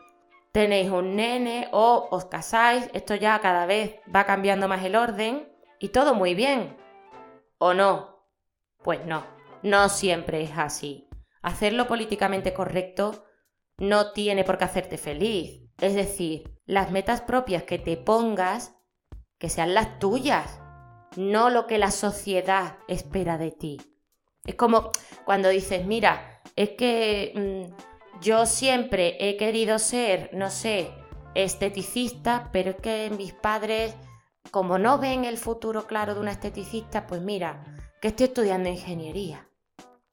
Tenéis 0.51 0.89
un 0.89 1.15
nene 1.15 1.67
o 1.71 2.07
os 2.09 2.25
casáis, 2.25 2.89
esto 2.93 3.15
ya 3.15 3.39
cada 3.39 3.65
vez 3.65 3.95
va 4.13 4.25
cambiando 4.25 4.67
más 4.67 4.83
el 4.83 4.95
orden 4.95 5.51
y 5.79 5.89
todo 5.89 6.13
muy 6.13 6.35
bien. 6.35 6.77
¿O 7.57 7.73
no? 7.73 8.23
Pues 8.83 9.05
no, 9.05 9.25
no 9.61 9.89
siempre 9.89 10.41
es 10.41 10.57
así. 10.57 11.09
Hacerlo 11.41 11.87
políticamente 11.87 12.53
correcto 12.53 13.25
no 13.77 14.11
tiene 14.11 14.43
por 14.43 14.57
qué 14.57 14.65
hacerte 14.65 14.97
feliz. 14.97 15.61
Es 15.79 15.93
decir, 15.93 16.57
las 16.65 16.91
metas 16.91 17.21
propias 17.21 17.63
que 17.63 17.77
te 17.77 17.97
pongas, 17.97 18.76
que 19.37 19.49
sean 19.49 19.73
las 19.73 19.99
tuyas, 19.99 20.59
no 21.15 21.49
lo 21.49 21.67
que 21.67 21.77
la 21.77 21.91
sociedad 21.91 22.77
espera 22.87 23.37
de 23.37 23.51
ti. 23.51 23.81
Es 24.45 24.55
como 24.55 24.91
cuando 25.25 25.49
dices, 25.49 25.85
mira, 25.85 26.41
es 26.55 26.71
que 26.71 27.33
mm, 27.35 28.19
yo 28.21 28.45
siempre 28.45 29.17
he 29.19 29.37
querido 29.37 29.79
ser, 29.79 30.29
no 30.33 30.49
sé, 30.49 30.91
esteticista, 31.35 32.49
pero 32.51 32.71
es 32.71 32.77
que 32.77 33.11
mis 33.15 33.33
padres, 33.33 33.93
como 34.51 34.77
no 34.77 34.97
ven 34.97 35.25
el 35.25 35.37
futuro 35.37 35.85
claro 35.85 36.15
de 36.15 36.21
una 36.21 36.31
esteticista, 36.31 37.05
pues 37.05 37.21
mira, 37.21 37.63
que 38.01 38.09
estoy 38.09 38.27
estudiando 38.27 38.69
ingeniería. 38.69 39.47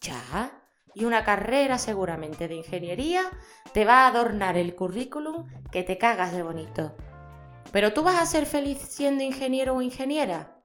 ¿Ya? 0.01 0.65
y 0.95 1.05
una 1.05 1.25
carrera 1.25 1.79
seguramente 1.79 2.49
de 2.49 2.55
ingeniería 2.55 3.23
te 3.73 3.85
va 3.85 4.05
a 4.05 4.09
adornar 4.09 4.57
el 4.57 4.75
currículum 4.75 5.47
que 5.71 5.83
te 5.83 5.99
cagas 5.99 6.33
de 6.33 6.43
bonito. 6.43 6.95
¿Pero 7.73 7.93
tú 7.93 8.03
vas 8.03 8.21
a 8.21 8.27
ser 8.27 8.47
feliz 8.47 8.79
siendo 8.79 9.23
ingeniero 9.23 9.75
o 9.75 9.83
ingeniera? 9.83 10.61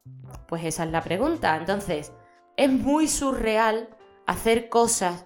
Pues 0.48 0.64
esa 0.64 0.84
es 0.84 0.92
la 0.92 1.02
pregunta. 1.02 1.56
Entonces, 1.58 2.12
es 2.58 2.72
muy 2.72 3.08
surreal 3.08 3.90
hacer 4.28 4.70
cosas 4.70 5.26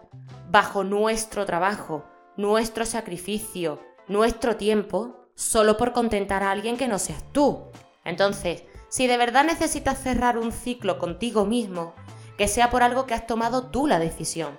bajo 0.50 0.84
nuestro 0.84 1.46
trabajo, 1.46 2.06
nuestro 2.38 2.86
sacrificio, 2.86 3.80
nuestro 4.08 4.56
tiempo, 4.56 5.28
solo 5.36 5.78
por 5.78 5.94
contentar 5.94 6.44
a 6.44 6.52
alguien 6.52 6.78
que 6.78 6.88
no 6.88 7.00
seas 7.00 7.24
tú. 7.32 7.72
Entonces, 8.06 8.64
si 8.90 9.08
de 9.08 9.18
verdad 9.18 9.44
necesitas 9.44 9.98
cerrar 9.98 10.38
un 10.38 10.52
ciclo 10.52 11.00
contigo 11.00 11.46
mismo, 11.46 11.96
que 12.38 12.48
sea 12.48 12.70
por 12.70 12.84
algo 12.84 13.06
que 13.06 13.14
has 13.14 13.28
tomado 13.28 13.72
tú 13.72 13.88
la 13.88 14.00
decisión. 14.00 14.58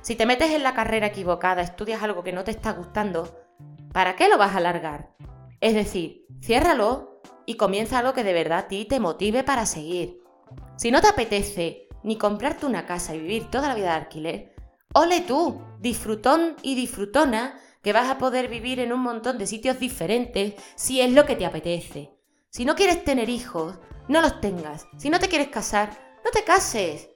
Si 0.00 0.14
te 0.14 0.26
metes 0.26 0.52
en 0.52 0.62
la 0.62 0.74
carrera 0.74 1.08
equivocada, 1.08 1.62
estudias 1.62 2.02
algo 2.02 2.22
que 2.22 2.32
no 2.32 2.44
te 2.44 2.50
está 2.50 2.72
gustando, 2.72 3.36
¿para 3.92 4.16
qué 4.16 4.28
lo 4.28 4.38
vas 4.38 4.54
a 4.54 4.58
alargar? 4.58 5.10
Es 5.60 5.74
decir, 5.74 6.26
ciérralo 6.42 7.20
y 7.46 7.54
comienza 7.54 7.98
algo 7.98 8.12
que 8.12 8.24
de 8.24 8.32
verdad 8.32 8.58
a 8.58 8.68
ti 8.68 8.84
te 8.84 9.00
motive 9.00 9.44
para 9.44 9.66
seguir. 9.66 10.20
Si 10.76 10.90
no 10.90 11.00
te 11.00 11.08
apetece 11.08 11.88
ni 12.02 12.16
comprarte 12.18 12.66
una 12.66 12.86
casa 12.86 13.14
y 13.14 13.20
vivir 13.20 13.50
toda 13.50 13.68
la 13.68 13.74
vida 13.74 13.86
de 13.86 14.00
alquiler, 14.00 14.54
ole 14.92 15.22
tú, 15.22 15.62
disfrutón 15.80 16.56
y 16.62 16.74
disfrutona, 16.74 17.58
que 17.82 17.92
vas 17.92 18.10
a 18.10 18.18
poder 18.18 18.48
vivir 18.48 18.80
en 18.80 18.92
un 18.92 19.00
montón 19.00 19.38
de 19.38 19.46
sitios 19.46 19.78
diferentes 19.78 20.54
si 20.74 21.00
es 21.00 21.12
lo 21.12 21.24
que 21.24 21.36
te 21.36 21.46
apetece. 21.46 22.10
Si 22.50 22.64
no 22.64 22.74
quieres 22.74 23.04
tener 23.04 23.28
hijos, 23.28 23.78
no 24.08 24.20
los 24.20 24.40
tengas. 24.40 24.86
Si 24.98 25.08
no 25.08 25.20
te 25.20 25.28
quieres 25.28 25.48
casar, 25.48 25.90
no 26.24 26.30
te 26.32 26.42
cases. 26.42 27.10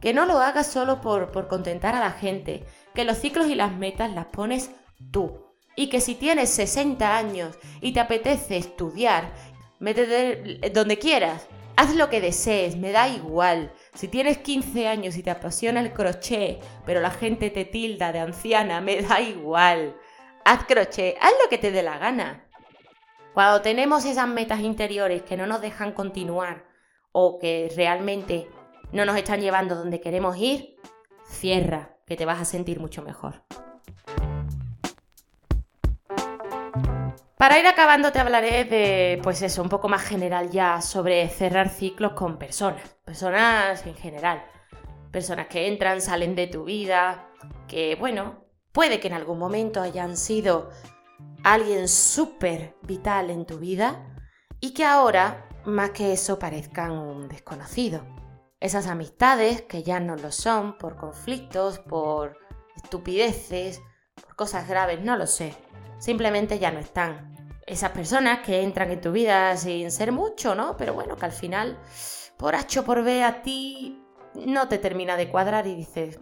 Que 0.00 0.14
no 0.14 0.26
lo 0.26 0.38
hagas 0.38 0.68
solo 0.68 1.00
por, 1.00 1.32
por 1.32 1.48
contentar 1.48 1.94
a 1.96 2.00
la 2.00 2.12
gente, 2.12 2.64
que 2.94 3.04
los 3.04 3.18
ciclos 3.18 3.48
y 3.48 3.54
las 3.54 3.76
metas 3.76 4.12
las 4.14 4.26
pones 4.26 4.70
tú. 5.10 5.49
Y 5.76 5.88
que 5.88 6.00
si 6.00 6.14
tienes 6.14 6.50
60 6.50 7.16
años 7.16 7.58
y 7.80 7.92
te 7.92 8.00
apetece 8.00 8.56
estudiar, 8.56 9.32
métete 9.78 10.70
donde 10.70 10.98
quieras, 10.98 11.46
haz 11.76 11.94
lo 11.94 12.10
que 12.10 12.20
desees, 12.20 12.76
me 12.76 12.92
da 12.92 13.08
igual. 13.08 13.72
Si 13.94 14.08
tienes 14.08 14.38
15 14.38 14.86
años 14.86 15.16
y 15.16 15.22
te 15.22 15.30
apasiona 15.30 15.80
el 15.80 15.92
crochet, 15.92 16.62
pero 16.84 17.00
la 17.00 17.10
gente 17.10 17.50
te 17.50 17.64
tilda 17.64 18.12
de 18.12 18.20
anciana, 18.20 18.80
me 18.80 19.00
da 19.00 19.20
igual. 19.20 19.96
Haz 20.44 20.64
crochet, 20.64 21.16
haz 21.20 21.32
lo 21.42 21.48
que 21.48 21.58
te 21.58 21.70
dé 21.70 21.82
la 21.82 21.98
gana. 21.98 22.46
Cuando 23.32 23.62
tenemos 23.62 24.04
esas 24.04 24.28
metas 24.28 24.60
interiores 24.60 25.22
que 25.22 25.36
no 25.36 25.46
nos 25.46 25.62
dejan 25.62 25.92
continuar 25.92 26.66
o 27.12 27.38
que 27.38 27.72
realmente 27.76 28.48
no 28.92 29.04
nos 29.04 29.16
están 29.16 29.40
llevando 29.40 29.76
donde 29.76 30.00
queremos 30.00 30.36
ir, 30.36 30.76
cierra, 31.24 31.96
que 32.06 32.16
te 32.16 32.26
vas 32.26 32.40
a 32.40 32.44
sentir 32.44 32.80
mucho 32.80 33.02
mejor. 33.02 33.44
Para 37.40 37.58
ir 37.58 37.66
acabando 37.66 38.12
te 38.12 38.18
hablaré 38.18 38.66
de, 38.66 39.18
pues 39.22 39.40
eso, 39.40 39.62
un 39.62 39.70
poco 39.70 39.88
más 39.88 40.02
general 40.02 40.50
ya 40.50 40.82
sobre 40.82 41.26
cerrar 41.30 41.70
ciclos 41.70 42.12
con 42.12 42.36
personas, 42.36 42.98
personas 43.02 43.86
en 43.86 43.94
general, 43.94 44.44
personas 45.10 45.46
que 45.46 45.66
entran, 45.66 46.02
salen 46.02 46.34
de 46.34 46.48
tu 46.48 46.64
vida, 46.64 47.30
que 47.66 47.96
bueno, 47.98 48.44
puede 48.72 49.00
que 49.00 49.08
en 49.08 49.14
algún 49.14 49.38
momento 49.38 49.80
hayan 49.80 50.18
sido 50.18 50.68
alguien 51.42 51.88
súper 51.88 52.76
vital 52.82 53.30
en 53.30 53.46
tu 53.46 53.58
vida 53.58 54.06
y 54.60 54.74
que 54.74 54.84
ahora, 54.84 55.48
más 55.64 55.92
que 55.92 56.12
eso, 56.12 56.38
parezcan 56.38 56.90
un 56.90 57.26
desconocido. 57.26 58.04
Esas 58.60 58.86
amistades 58.86 59.62
que 59.62 59.82
ya 59.82 59.98
no 59.98 60.16
lo 60.16 60.30
son 60.30 60.76
por 60.76 60.96
conflictos, 60.96 61.78
por 61.78 62.36
estupideces, 62.76 63.80
por 64.14 64.36
cosas 64.36 64.68
graves, 64.68 65.00
no 65.00 65.16
lo 65.16 65.26
sé. 65.26 65.56
Simplemente 66.00 66.58
ya 66.58 66.72
no 66.72 66.80
están. 66.80 67.36
Esas 67.66 67.90
personas 67.90 68.40
que 68.40 68.62
entran 68.62 68.90
en 68.90 69.00
tu 69.00 69.12
vida 69.12 69.56
sin 69.56 69.92
ser 69.92 70.10
mucho, 70.10 70.56
¿no? 70.56 70.76
Pero 70.76 70.94
bueno, 70.94 71.16
que 71.16 71.26
al 71.26 71.32
final, 71.32 71.78
por 72.36 72.56
H 72.56 72.80
o 72.80 72.84
por 72.84 73.04
B, 73.04 73.22
a 73.22 73.42
ti 73.42 74.02
no 74.34 74.66
te 74.66 74.78
termina 74.78 75.16
de 75.16 75.28
cuadrar 75.28 75.66
y 75.66 75.74
dices, 75.74 76.18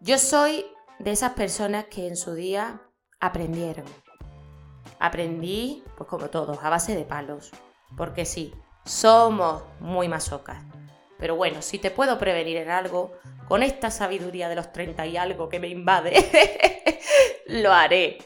yo 0.00 0.18
soy 0.18 0.66
de 0.98 1.12
esas 1.12 1.32
personas 1.32 1.84
que 1.86 2.08
en 2.08 2.16
su 2.16 2.34
día 2.34 2.82
aprendieron. 3.20 3.86
Aprendí, 4.98 5.84
pues 5.96 6.08
como 6.10 6.28
todos, 6.28 6.58
a 6.62 6.68
base 6.68 6.94
de 6.94 7.04
palos. 7.04 7.50
Porque 7.96 8.24
sí, 8.24 8.52
somos 8.84 9.62
muy 9.80 10.08
masocas. 10.08 10.62
Pero 11.18 11.36
bueno, 11.36 11.62
si 11.62 11.78
te 11.78 11.92
puedo 11.92 12.18
prevenir 12.18 12.56
en 12.56 12.70
algo, 12.70 13.12
con 13.46 13.62
esta 13.62 13.90
sabiduría 13.90 14.48
de 14.48 14.56
los 14.56 14.72
30 14.72 15.06
y 15.06 15.16
algo 15.16 15.48
que 15.48 15.60
me 15.60 15.68
invade, 15.68 16.14
lo 17.52 17.72
haré. 17.72 18.18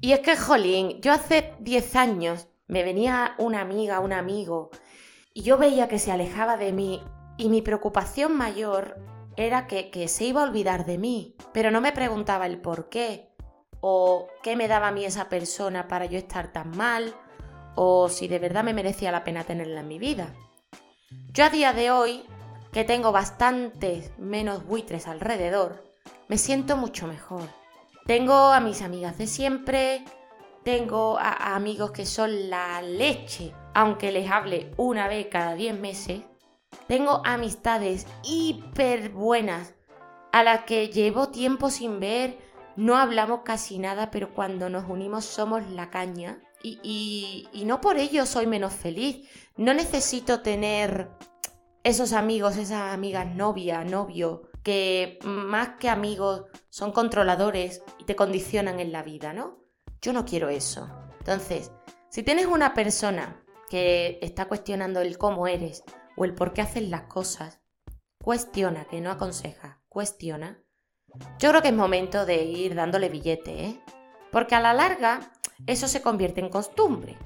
Y 0.00 0.12
es 0.12 0.20
que, 0.20 0.36
jolín, 0.36 1.00
yo 1.00 1.12
hace 1.12 1.54
10 1.60 1.96
años 1.96 2.48
me 2.66 2.82
venía 2.82 3.34
una 3.38 3.60
amiga, 3.60 4.00
un 4.00 4.12
amigo, 4.12 4.70
y 5.34 5.42
yo 5.42 5.58
veía 5.58 5.88
que 5.88 5.98
se 5.98 6.10
alejaba 6.10 6.56
de 6.56 6.72
mí, 6.72 7.02
y 7.36 7.48
mi 7.48 7.62
preocupación 7.62 8.36
mayor 8.36 8.98
era 9.36 9.66
que, 9.66 10.08
se 10.08 10.24
iba 10.24 10.42
a 10.42 10.44
olvidar 10.44 10.86
de 10.86 10.98
mí, 10.98 11.36
pero 11.52 11.70
no 11.70 11.80
me 11.80 11.92
preguntaba 11.92 12.46
el 12.46 12.60
por 12.60 12.88
qué, 12.88 13.30
o 13.80 14.28
qué 14.42 14.56
me 14.56 14.68
daba 14.68 14.88
a 14.88 14.92
mí 14.92 15.04
esa 15.04 15.28
persona 15.28 15.88
para 15.88 16.06
yo 16.06 16.18
estar 16.18 16.52
tan 16.52 16.76
mal, 16.76 17.14
o 17.74 18.08
si 18.08 18.28
de 18.28 18.38
verdad 18.38 18.64
me 18.64 18.74
merecía 18.74 19.12
la 19.12 19.24
pena 19.24 19.44
tenerla 19.44 19.80
en 19.80 19.88
mi 19.88 19.98
vida. 19.98 20.34
Yo 21.32 21.44
a 21.44 21.50
día 21.50 21.72
de 21.72 21.90
hoy, 21.90 22.24
que 22.72 22.84
tengo 22.84 23.12
bastantes 23.12 24.12
menos 24.18 24.66
buitres 24.66 25.08
alrededor, 25.08 25.82
me 26.28 26.38
siento 26.38 26.76
mucho 26.76 27.06
mejor. 27.06 27.61
Tengo 28.06 28.34
a 28.34 28.60
mis 28.60 28.82
amigas 28.82 29.18
de 29.18 29.26
siempre, 29.26 30.04
tengo 30.64 31.18
a, 31.18 31.54
amigos 31.54 31.92
que 31.92 32.06
son 32.06 32.50
la 32.50 32.82
leche, 32.82 33.52
aunque 33.74 34.12
les 34.12 34.30
hable 34.30 34.72
una 34.76 35.08
vez 35.08 35.28
cada 35.28 35.54
10 35.54 35.78
meses. 35.78 36.22
Tengo 36.86 37.22
amistades 37.24 38.06
hiper 38.24 39.10
buenas 39.10 39.74
a 40.32 40.42
las 40.42 40.64
que 40.64 40.88
llevo 40.88 41.28
tiempo 41.28 41.70
sin 41.70 42.00
ver, 42.00 42.38
no 42.76 42.96
hablamos 42.96 43.40
casi 43.44 43.78
nada, 43.78 44.10
pero 44.10 44.32
cuando 44.32 44.70
nos 44.70 44.88
unimos 44.88 45.24
somos 45.24 45.68
la 45.70 45.90
caña. 45.90 46.40
Y, 46.62 47.48
no 47.66 47.80
por 47.80 47.98
ello 47.98 48.24
soy 48.24 48.46
menos 48.46 48.72
feliz. 48.72 49.28
No 49.56 49.74
necesito 49.74 50.40
tener 50.40 51.10
esos 51.82 52.12
amigos, 52.12 52.56
esas 52.56 52.92
amigas 52.92 53.34
novia, 53.34 53.84
novio, 53.84 54.44
que 54.62 55.18
más 55.24 55.76
que 55.78 55.88
amigos 55.88 56.44
son 56.68 56.92
controladores 56.92 57.82
y 57.98 58.04
te 58.04 58.16
condicionan 58.16 58.80
en 58.80 58.92
la 58.92 59.02
vida, 59.02 59.32
¿no? 59.32 59.58
Yo 60.00 60.12
no 60.12 60.24
quiero 60.24 60.48
eso. 60.48 60.88
Entonces, 61.18 61.70
si 62.10 62.22
tienes 62.22 62.46
una 62.46 62.74
persona 62.74 63.42
que 63.68 64.18
está 64.20 64.46
cuestionando 64.46 65.00
el 65.00 65.16
cómo 65.18 65.46
eres 65.46 65.82
o 66.16 66.24
el 66.24 66.34
por 66.34 66.52
qué 66.52 66.62
haces 66.62 66.88
las 66.88 67.02
cosas, 67.02 67.60
cuestiona, 68.22 68.84
que 68.84 69.00
no 69.00 69.10
aconseja, 69.10 69.82
cuestiona. 69.88 70.62
Yo 71.38 71.50
creo 71.50 71.62
que 71.62 71.68
es 71.68 71.74
momento 71.74 72.26
de 72.26 72.44
ir 72.44 72.74
dándole 72.74 73.08
billete, 73.08 73.64
¿eh? 73.64 73.80
Porque 74.30 74.54
a 74.54 74.60
la 74.60 74.72
larga 74.72 75.32
eso 75.66 75.88
se 75.88 76.02
convierte 76.02 76.40
en 76.40 76.48
costumbre. 76.48 77.16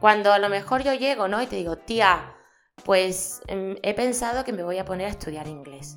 Cuando 0.00 0.32
a 0.32 0.38
lo 0.38 0.48
mejor 0.48 0.82
yo 0.82 0.92
llego, 0.94 1.28
¿no? 1.28 1.42
Y 1.42 1.46
te 1.46 1.56
digo, 1.56 1.76
tía, 1.76 2.34
pues 2.84 3.40
em, 3.46 3.76
he 3.82 3.94
pensado 3.94 4.44
que 4.44 4.52
me 4.52 4.62
voy 4.62 4.78
a 4.78 4.84
poner 4.84 5.06
a 5.06 5.10
estudiar 5.10 5.46
inglés. 5.48 5.96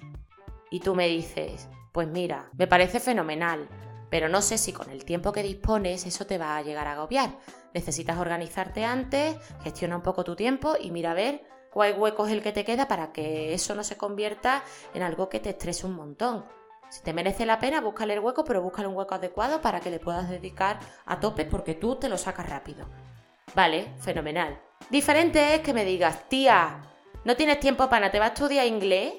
Y 0.69 0.79
tú 0.79 0.95
me 0.95 1.07
dices, 1.07 1.67
pues 1.91 2.07
mira, 2.07 2.49
me 2.57 2.67
parece 2.67 2.99
fenomenal, 2.99 3.67
pero 4.09 4.29
no 4.29 4.41
sé 4.41 4.57
si 4.57 4.73
con 4.73 4.89
el 4.89 5.05
tiempo 5.05 5.31
que 5.31 5.43
dispones 5.43 6.05
eso 6.05 6.25
te 6.25 6.37
va 6.37 6.57
a 6.57 6.61
llegar 6.61 6.87
a 6.87 6.93
agobiar. 6.93 7.37
Necesitas 7.73 8.17
organizarte 8.17 8.85
antes, 8.85 9.35
gestiona 9.63 9.95
un 9.95 10.01
poco 10.01 10.23
tu 10.23 10.35
tiempo 10.35 10.75
y 10.79 10.91
mira 10.91 11.11
a 11.11 11.15
ver 11.15 11.43
cuál 11.71 11.97
hueco 11.97 12.25
es 12.25 12.33
el 12.33 12.41
que 12.41 12.51
te 12.51 12.65
queda 12.65 12.87
para 12.87 13.11
que 13.11 13.53
eso 13.53 13.75
no 13.75 13.83
se 13.83 13.97
convierta 13.97 14.63
en 14.93 15.03
algo 15.03 15.29
que 15.29 15.39
te 15.39 15.49
estrese 15.49 15.85
un 15.85 15.93
montón. 15.93 16.45
Si 16.89 17.03
te 17.03 17.13
merece 17.13 17.45
la 17.45 17.59
pena, 17.59 17.81
búscale 17.81 18.15
el 18.15 18.19
hueco, 18.19 18.43
pero 18.43 18.63
búscale 18.63 18.87
un 18.87 18.95
hueco 18.95 19.13
adecuado 19.13 19.61
para 19.61 19.79
que 19.79 19.91
le 19.91 19.99
puedas 19.99 20.27
dedicar 20.27 20.79
a 21.05 21.19
tope 21.19 21.45
porque 21.45 21.75
tú 21.75 21.95
te 21.95 22.09
lo 22.09 22.17
sacas 22.17 22.49
rápido. 22.49 22.87
Vale, 23.53 23.93
fenomenal. 23.99 24.59
Diferente 24.89 25.55
es 25.55 25.61
que 25.61 25.73
me 25.73 25.85
digas, 25.85 26.27
tía, 26.29 26.81
no 27.25 27.35
tienes 27.35 27.59
tiempo 27.59 27.89
para, 27.89 28.09
¿te 28.09 28.17
vas 28.17 28.31
a 28.31 28.33
estudiar 28.33 28.65
inglés? 28.65 29.13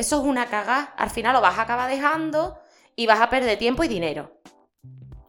Eso 0.00 0.18
es 0.18 0.24
una 0.24 0.46
cagada. 0.46 0.94
Al 0.96 1.10
final 1.10 1.34
lo 1.34 1.42
vas 1.42 1.58
a 1.58 1.62
acabar 1.62 1.90
dejando 1.90 2.58
y 2.96 3.06
vas 3.06 3.20
a 3.20 3.28
perder 3.28 3.58
tiempo 3.58 3.84
y 3.84 3.88
dinero. 3.88 4.32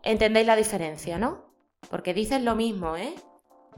¿Entendéis 0.01 0.47
la 0.47 0.55
diferencia, 0.55 1.17
no? 1.17 1.43
Porque 1.89 2.13
dices 2.13 2.41
lo 2.41 2.55
mismo, 2.55 2.95
¿eh? 2.95 3.13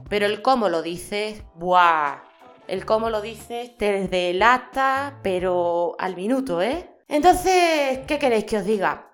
Pero 0.08 0.26
el 0.26 0.40
cómo 0.40 0.68
lo 0.68 0.82
dices, 0.82 1.42
¡buah! 1.56 2.22
El 2.68 2.86
cómo 2.86 3.10
lo 3.10 3.22
dices 3.22 3.76
te 3.76 4.06
delata, 4.06 5.18
pero 5.24 5.96
al 5.98 6.14
minuto, 6.14 6.62
¿eh? 6.62 6.88
Entonces, 7.08 7.98
¿qué 8.06 8.20
queréis 8.20 8.44
que 8.44 8.58
os 8.58 8.64
diga? 8.64 9.10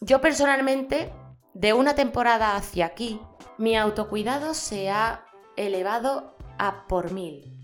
Yo 0.00 0.22
personalmente, 0.22 1.12
de 1.52 1.74
una 1.74 1.94
temporada 1.94 2.56
hacia 2.56 2.86
aquí, 2.86 3.20
mi 3.58 3.76
autocuidado 3.76 4.54
se 4.54 4.88
ha 4.88 5.26
elevado 5.56 6.38
a 6.56 6.86
por 6.86 7.12
mil. 7.12 7.57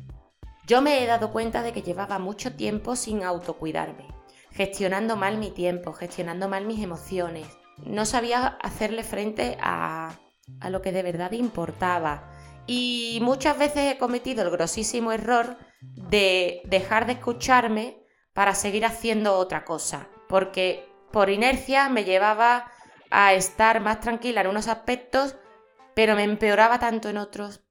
Yo 0.67 0.81
me 0.81 1.03
he 1.03 1.07
dado 1.07 1.31
cuenta 1.31 1.63
de 1.63 1.73
que 1.73 1.83
llevaba 1.83 2.19
mucho 2.19 2.55
tiempo 2.55 2.97
sin 2.97 3.23
autocuidarme, 3.23 4.07
gestionando 4.51 5.15
mal 5.15 5.37
mi 5.37 5.51
tiempo, 5.51 5.93
gestionando 5.93 6.49
mal 6.49 6.65
mis 6.65 6.83
emociones. 6.83 7.47
No 7.85 8.07
sabía 8.07 8.59
hacerle 8.63 9.03
frente 9.03 9.59
a, 9.61 10.15
a 10.61 10.71
lo 10.71 10.81
que 10.81 10.93
de 10.93 11.03
verdad 11.03 11.33
importaba. 11.33 12.31
Y 12.67 13.19
muchas 13.21 13.59
veces 13.59 13.93
he 13.93 13.99
cometido 13.99 14.43
el 14.43 14.51
grosísimo 14.51 15.13
error 15.13 15.59
de 15.83 16.63
dejar 16.65 17.05
de 17.05 17.13
escucharme 17.13 17.99
para 18.33 18.55
seguir 18.55 18.87
haciendo 18.87 19.37
otra 19.37 19.67
cosa, 19.67 20.09
porque 20.29 20.89
por 21.13 21.29
inercia 21.29 21.91
me 21.91 22.05
llevaba 22.05 22.73
a 23.11 23.35
estar 23.35 23.81
más 23.81 24.01
tranquila 24.01 24.41
en 24.41 24.47
unos 24.47 24.69
aspectos, 24.69 25.37
pero 25.95 26.17
me 26.17 26.25
empeoraba 26.25 26.79
tanto 26.79 27.11
en 27.11 27.19
otros. 27.19 27.64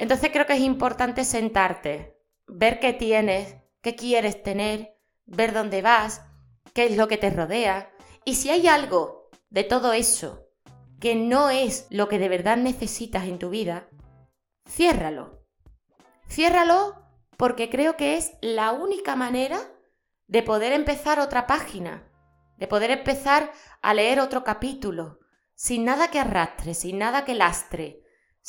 Entonces 0.00 0.30
creo 0.32 0.46
que 0.46 0.54
es 0.54 0.60
importante 0.60 1.26
sentarte, 1.26 2.16
ver 2.46 2.80
qué 2.80 2.94
tienes, 2.94 3.56
qué 3.82 3.96
quieres 3.96 4.42
tener, 4.42 4.96
ver 5.26 5.52
dónde 5.52 5.82
vas, 5.82 6.22
qué 6.72 6.86
es 6.86 6.96
lo 6.96 7.06
que 7.06 7.18
te 7.18 7.28
rodea. 7.28 7.92
Y 8.24 8.36
si 8.36 8.48
hay 8.48 8.66
algo 8.66 9.28
de 9.50 9.62
todo 9.62 9.92
eso 9.92 10.46
que 11.00 11.14
no 11.14 11.50
es 11.50 11.86
lo 11.90 12.08
que 12.08 12.18
de 12.18 12.30
verdad 12.30 12.56
necesitas 12.56 13.24
en 13.24 13.38
tu 13.38 13.50
vida, 13.50 13.90
ciérralo. 14.66 15.44
Ciérralo 16.30 17.04
porque 17.36 17.68
creo 17.68 17.98
que 17.98 18.16
es 18.16 18.32
la 18.40 18.72
única 18.72 19.16
manera 19.16 19.60
de 20.28 20.42
poder 20.42 20.72
empezar 20.72 21.20
otra 21.20 21.46
página, 21.46 22.10
de 22.56 22.66
poder 22.66 22.90
empezar 22.90 23.52
a 23.82 23.92
leer 23.92 24.20
otro 24.20 24.44
capítulo, 24.44 25.18
sin 25.54 25.84
nada 25.84 26.08
que 26.08 26.20
arrastre, 26.20 26.72
sin 26.72 26.96
nada 26.96 27.26
que 27.26 27.34
lastre, 27.34 28.00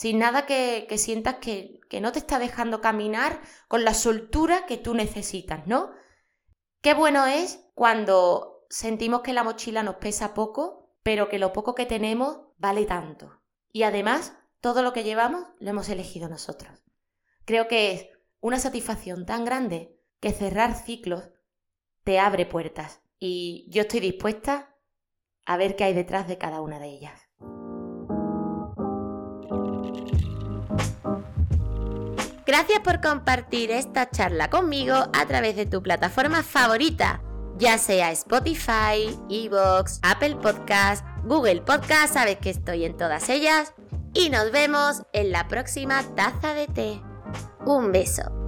sin 0.01 0.17
nada 0.17 0.47
que, 0.47 0.87
sientas 0.97 1.35
que, 1.35 1.79
que 1.87 2.01
no 2.01 2.11
te 2.11 2.17
está 2.17 2.39
dejando 2.39 2.81
caminar 2.81 3.39
con 3.67 3.83
la 3.83 3.93
soltura 3.93 4.65
que 4.65 4.77
tú 4.77 4.95
necesitas, 4.95 5.67
¿no? 5.67 5.91
Qué 6.81 6.95
bueno 6.95 7.27
es 7.27 7.67
cuando 7.75 8.65
sentimos 8.67 9.21
que 9.21 9.31
la 9.31 9.43
mochila 9.43 9.83
nos 9.83 9.97
pesa 9.97 10.33
poco, 10.33 10.91
pero 11.03 11.29
que 11.29 11.37
lo 11.37 11.53
poco 11.53 11.75
que 11.75 11.85
tenemos 11.85 12.39
vale 12.57 12.85
tanto. 12.85 13.43
Y 13.71 13.83
además, 13.83 14.35
todo 14.59 14.81
lo 14.81 14.91
que 14.91 15.03
llevamos 15.03 15.45
lo 15.59 15.69
hemos 15.69 15.87
elegido 15.87 16.27
nosotros. 16.27 16.81
Creo 17.45 17.67
que 17.67 17.91
es 17.91 18.07
una 18.39 18.57
satisfacción 18.57 19.27
tan 19.27 19.45
grande 19.45 19.99
que 20.19 20.31
cerrar 20.31 20.83
ciclos 20.83 21.29
te 22.03 22.17
abre 22.17 22.47
puertas. 22.47 23.03
Y 23.19 23.67
yo 23.69 23.83
estoy 23.83 23.99
dispuesta 23.99 24.75
a 25.45 25.57
ver 25.57 25.75
qué 25.75 25.83
hay 25.83 25.93
detrás 25.93 26.27
de 26.27 26.39
cada 26.39 26.59
una 26.61 26.79
de 26.79 26.87
ellas. 26.87 27.20
Gracias 32.51 32.81
por 32.81 32.99
compartir 32.99 33.71
esta 33.71 34.09
charla 34.09 34.49
conmigo 34.49 34.93
a 34.93 35.25
través 35.25 35.55
de 35.55 35.65
tu 35.65 35.81
plataforma 35.81 36.43
favorita, 36.43 37.23
ya 37.57 37.77
sea 37.77 38.11
Spotify, 38.11 39.17
Evox, 39.29 40.01
Apple 40.03 40.35
Podcast, 40.35 41.05
Google 41.23 41.61
Podcast, 41.61 42.15
sabes 42.15 42.39
que 42.39 42.49
estoy 42.49 42.83
en 42.83 42.97
todas 42.97 43.29
ellas. 43.29 43.73
Y 44.13 44.31
nos 44.31 44.51
vemos 44.51 45.03
en 45.13 45.31
la 45.31 45.47
próxima 45.47 46.03
taza 46.17 46.53
de 46.53 46.67
té. 46.67 47.01
Un 47.65 47.93
beso. 47.93 48.40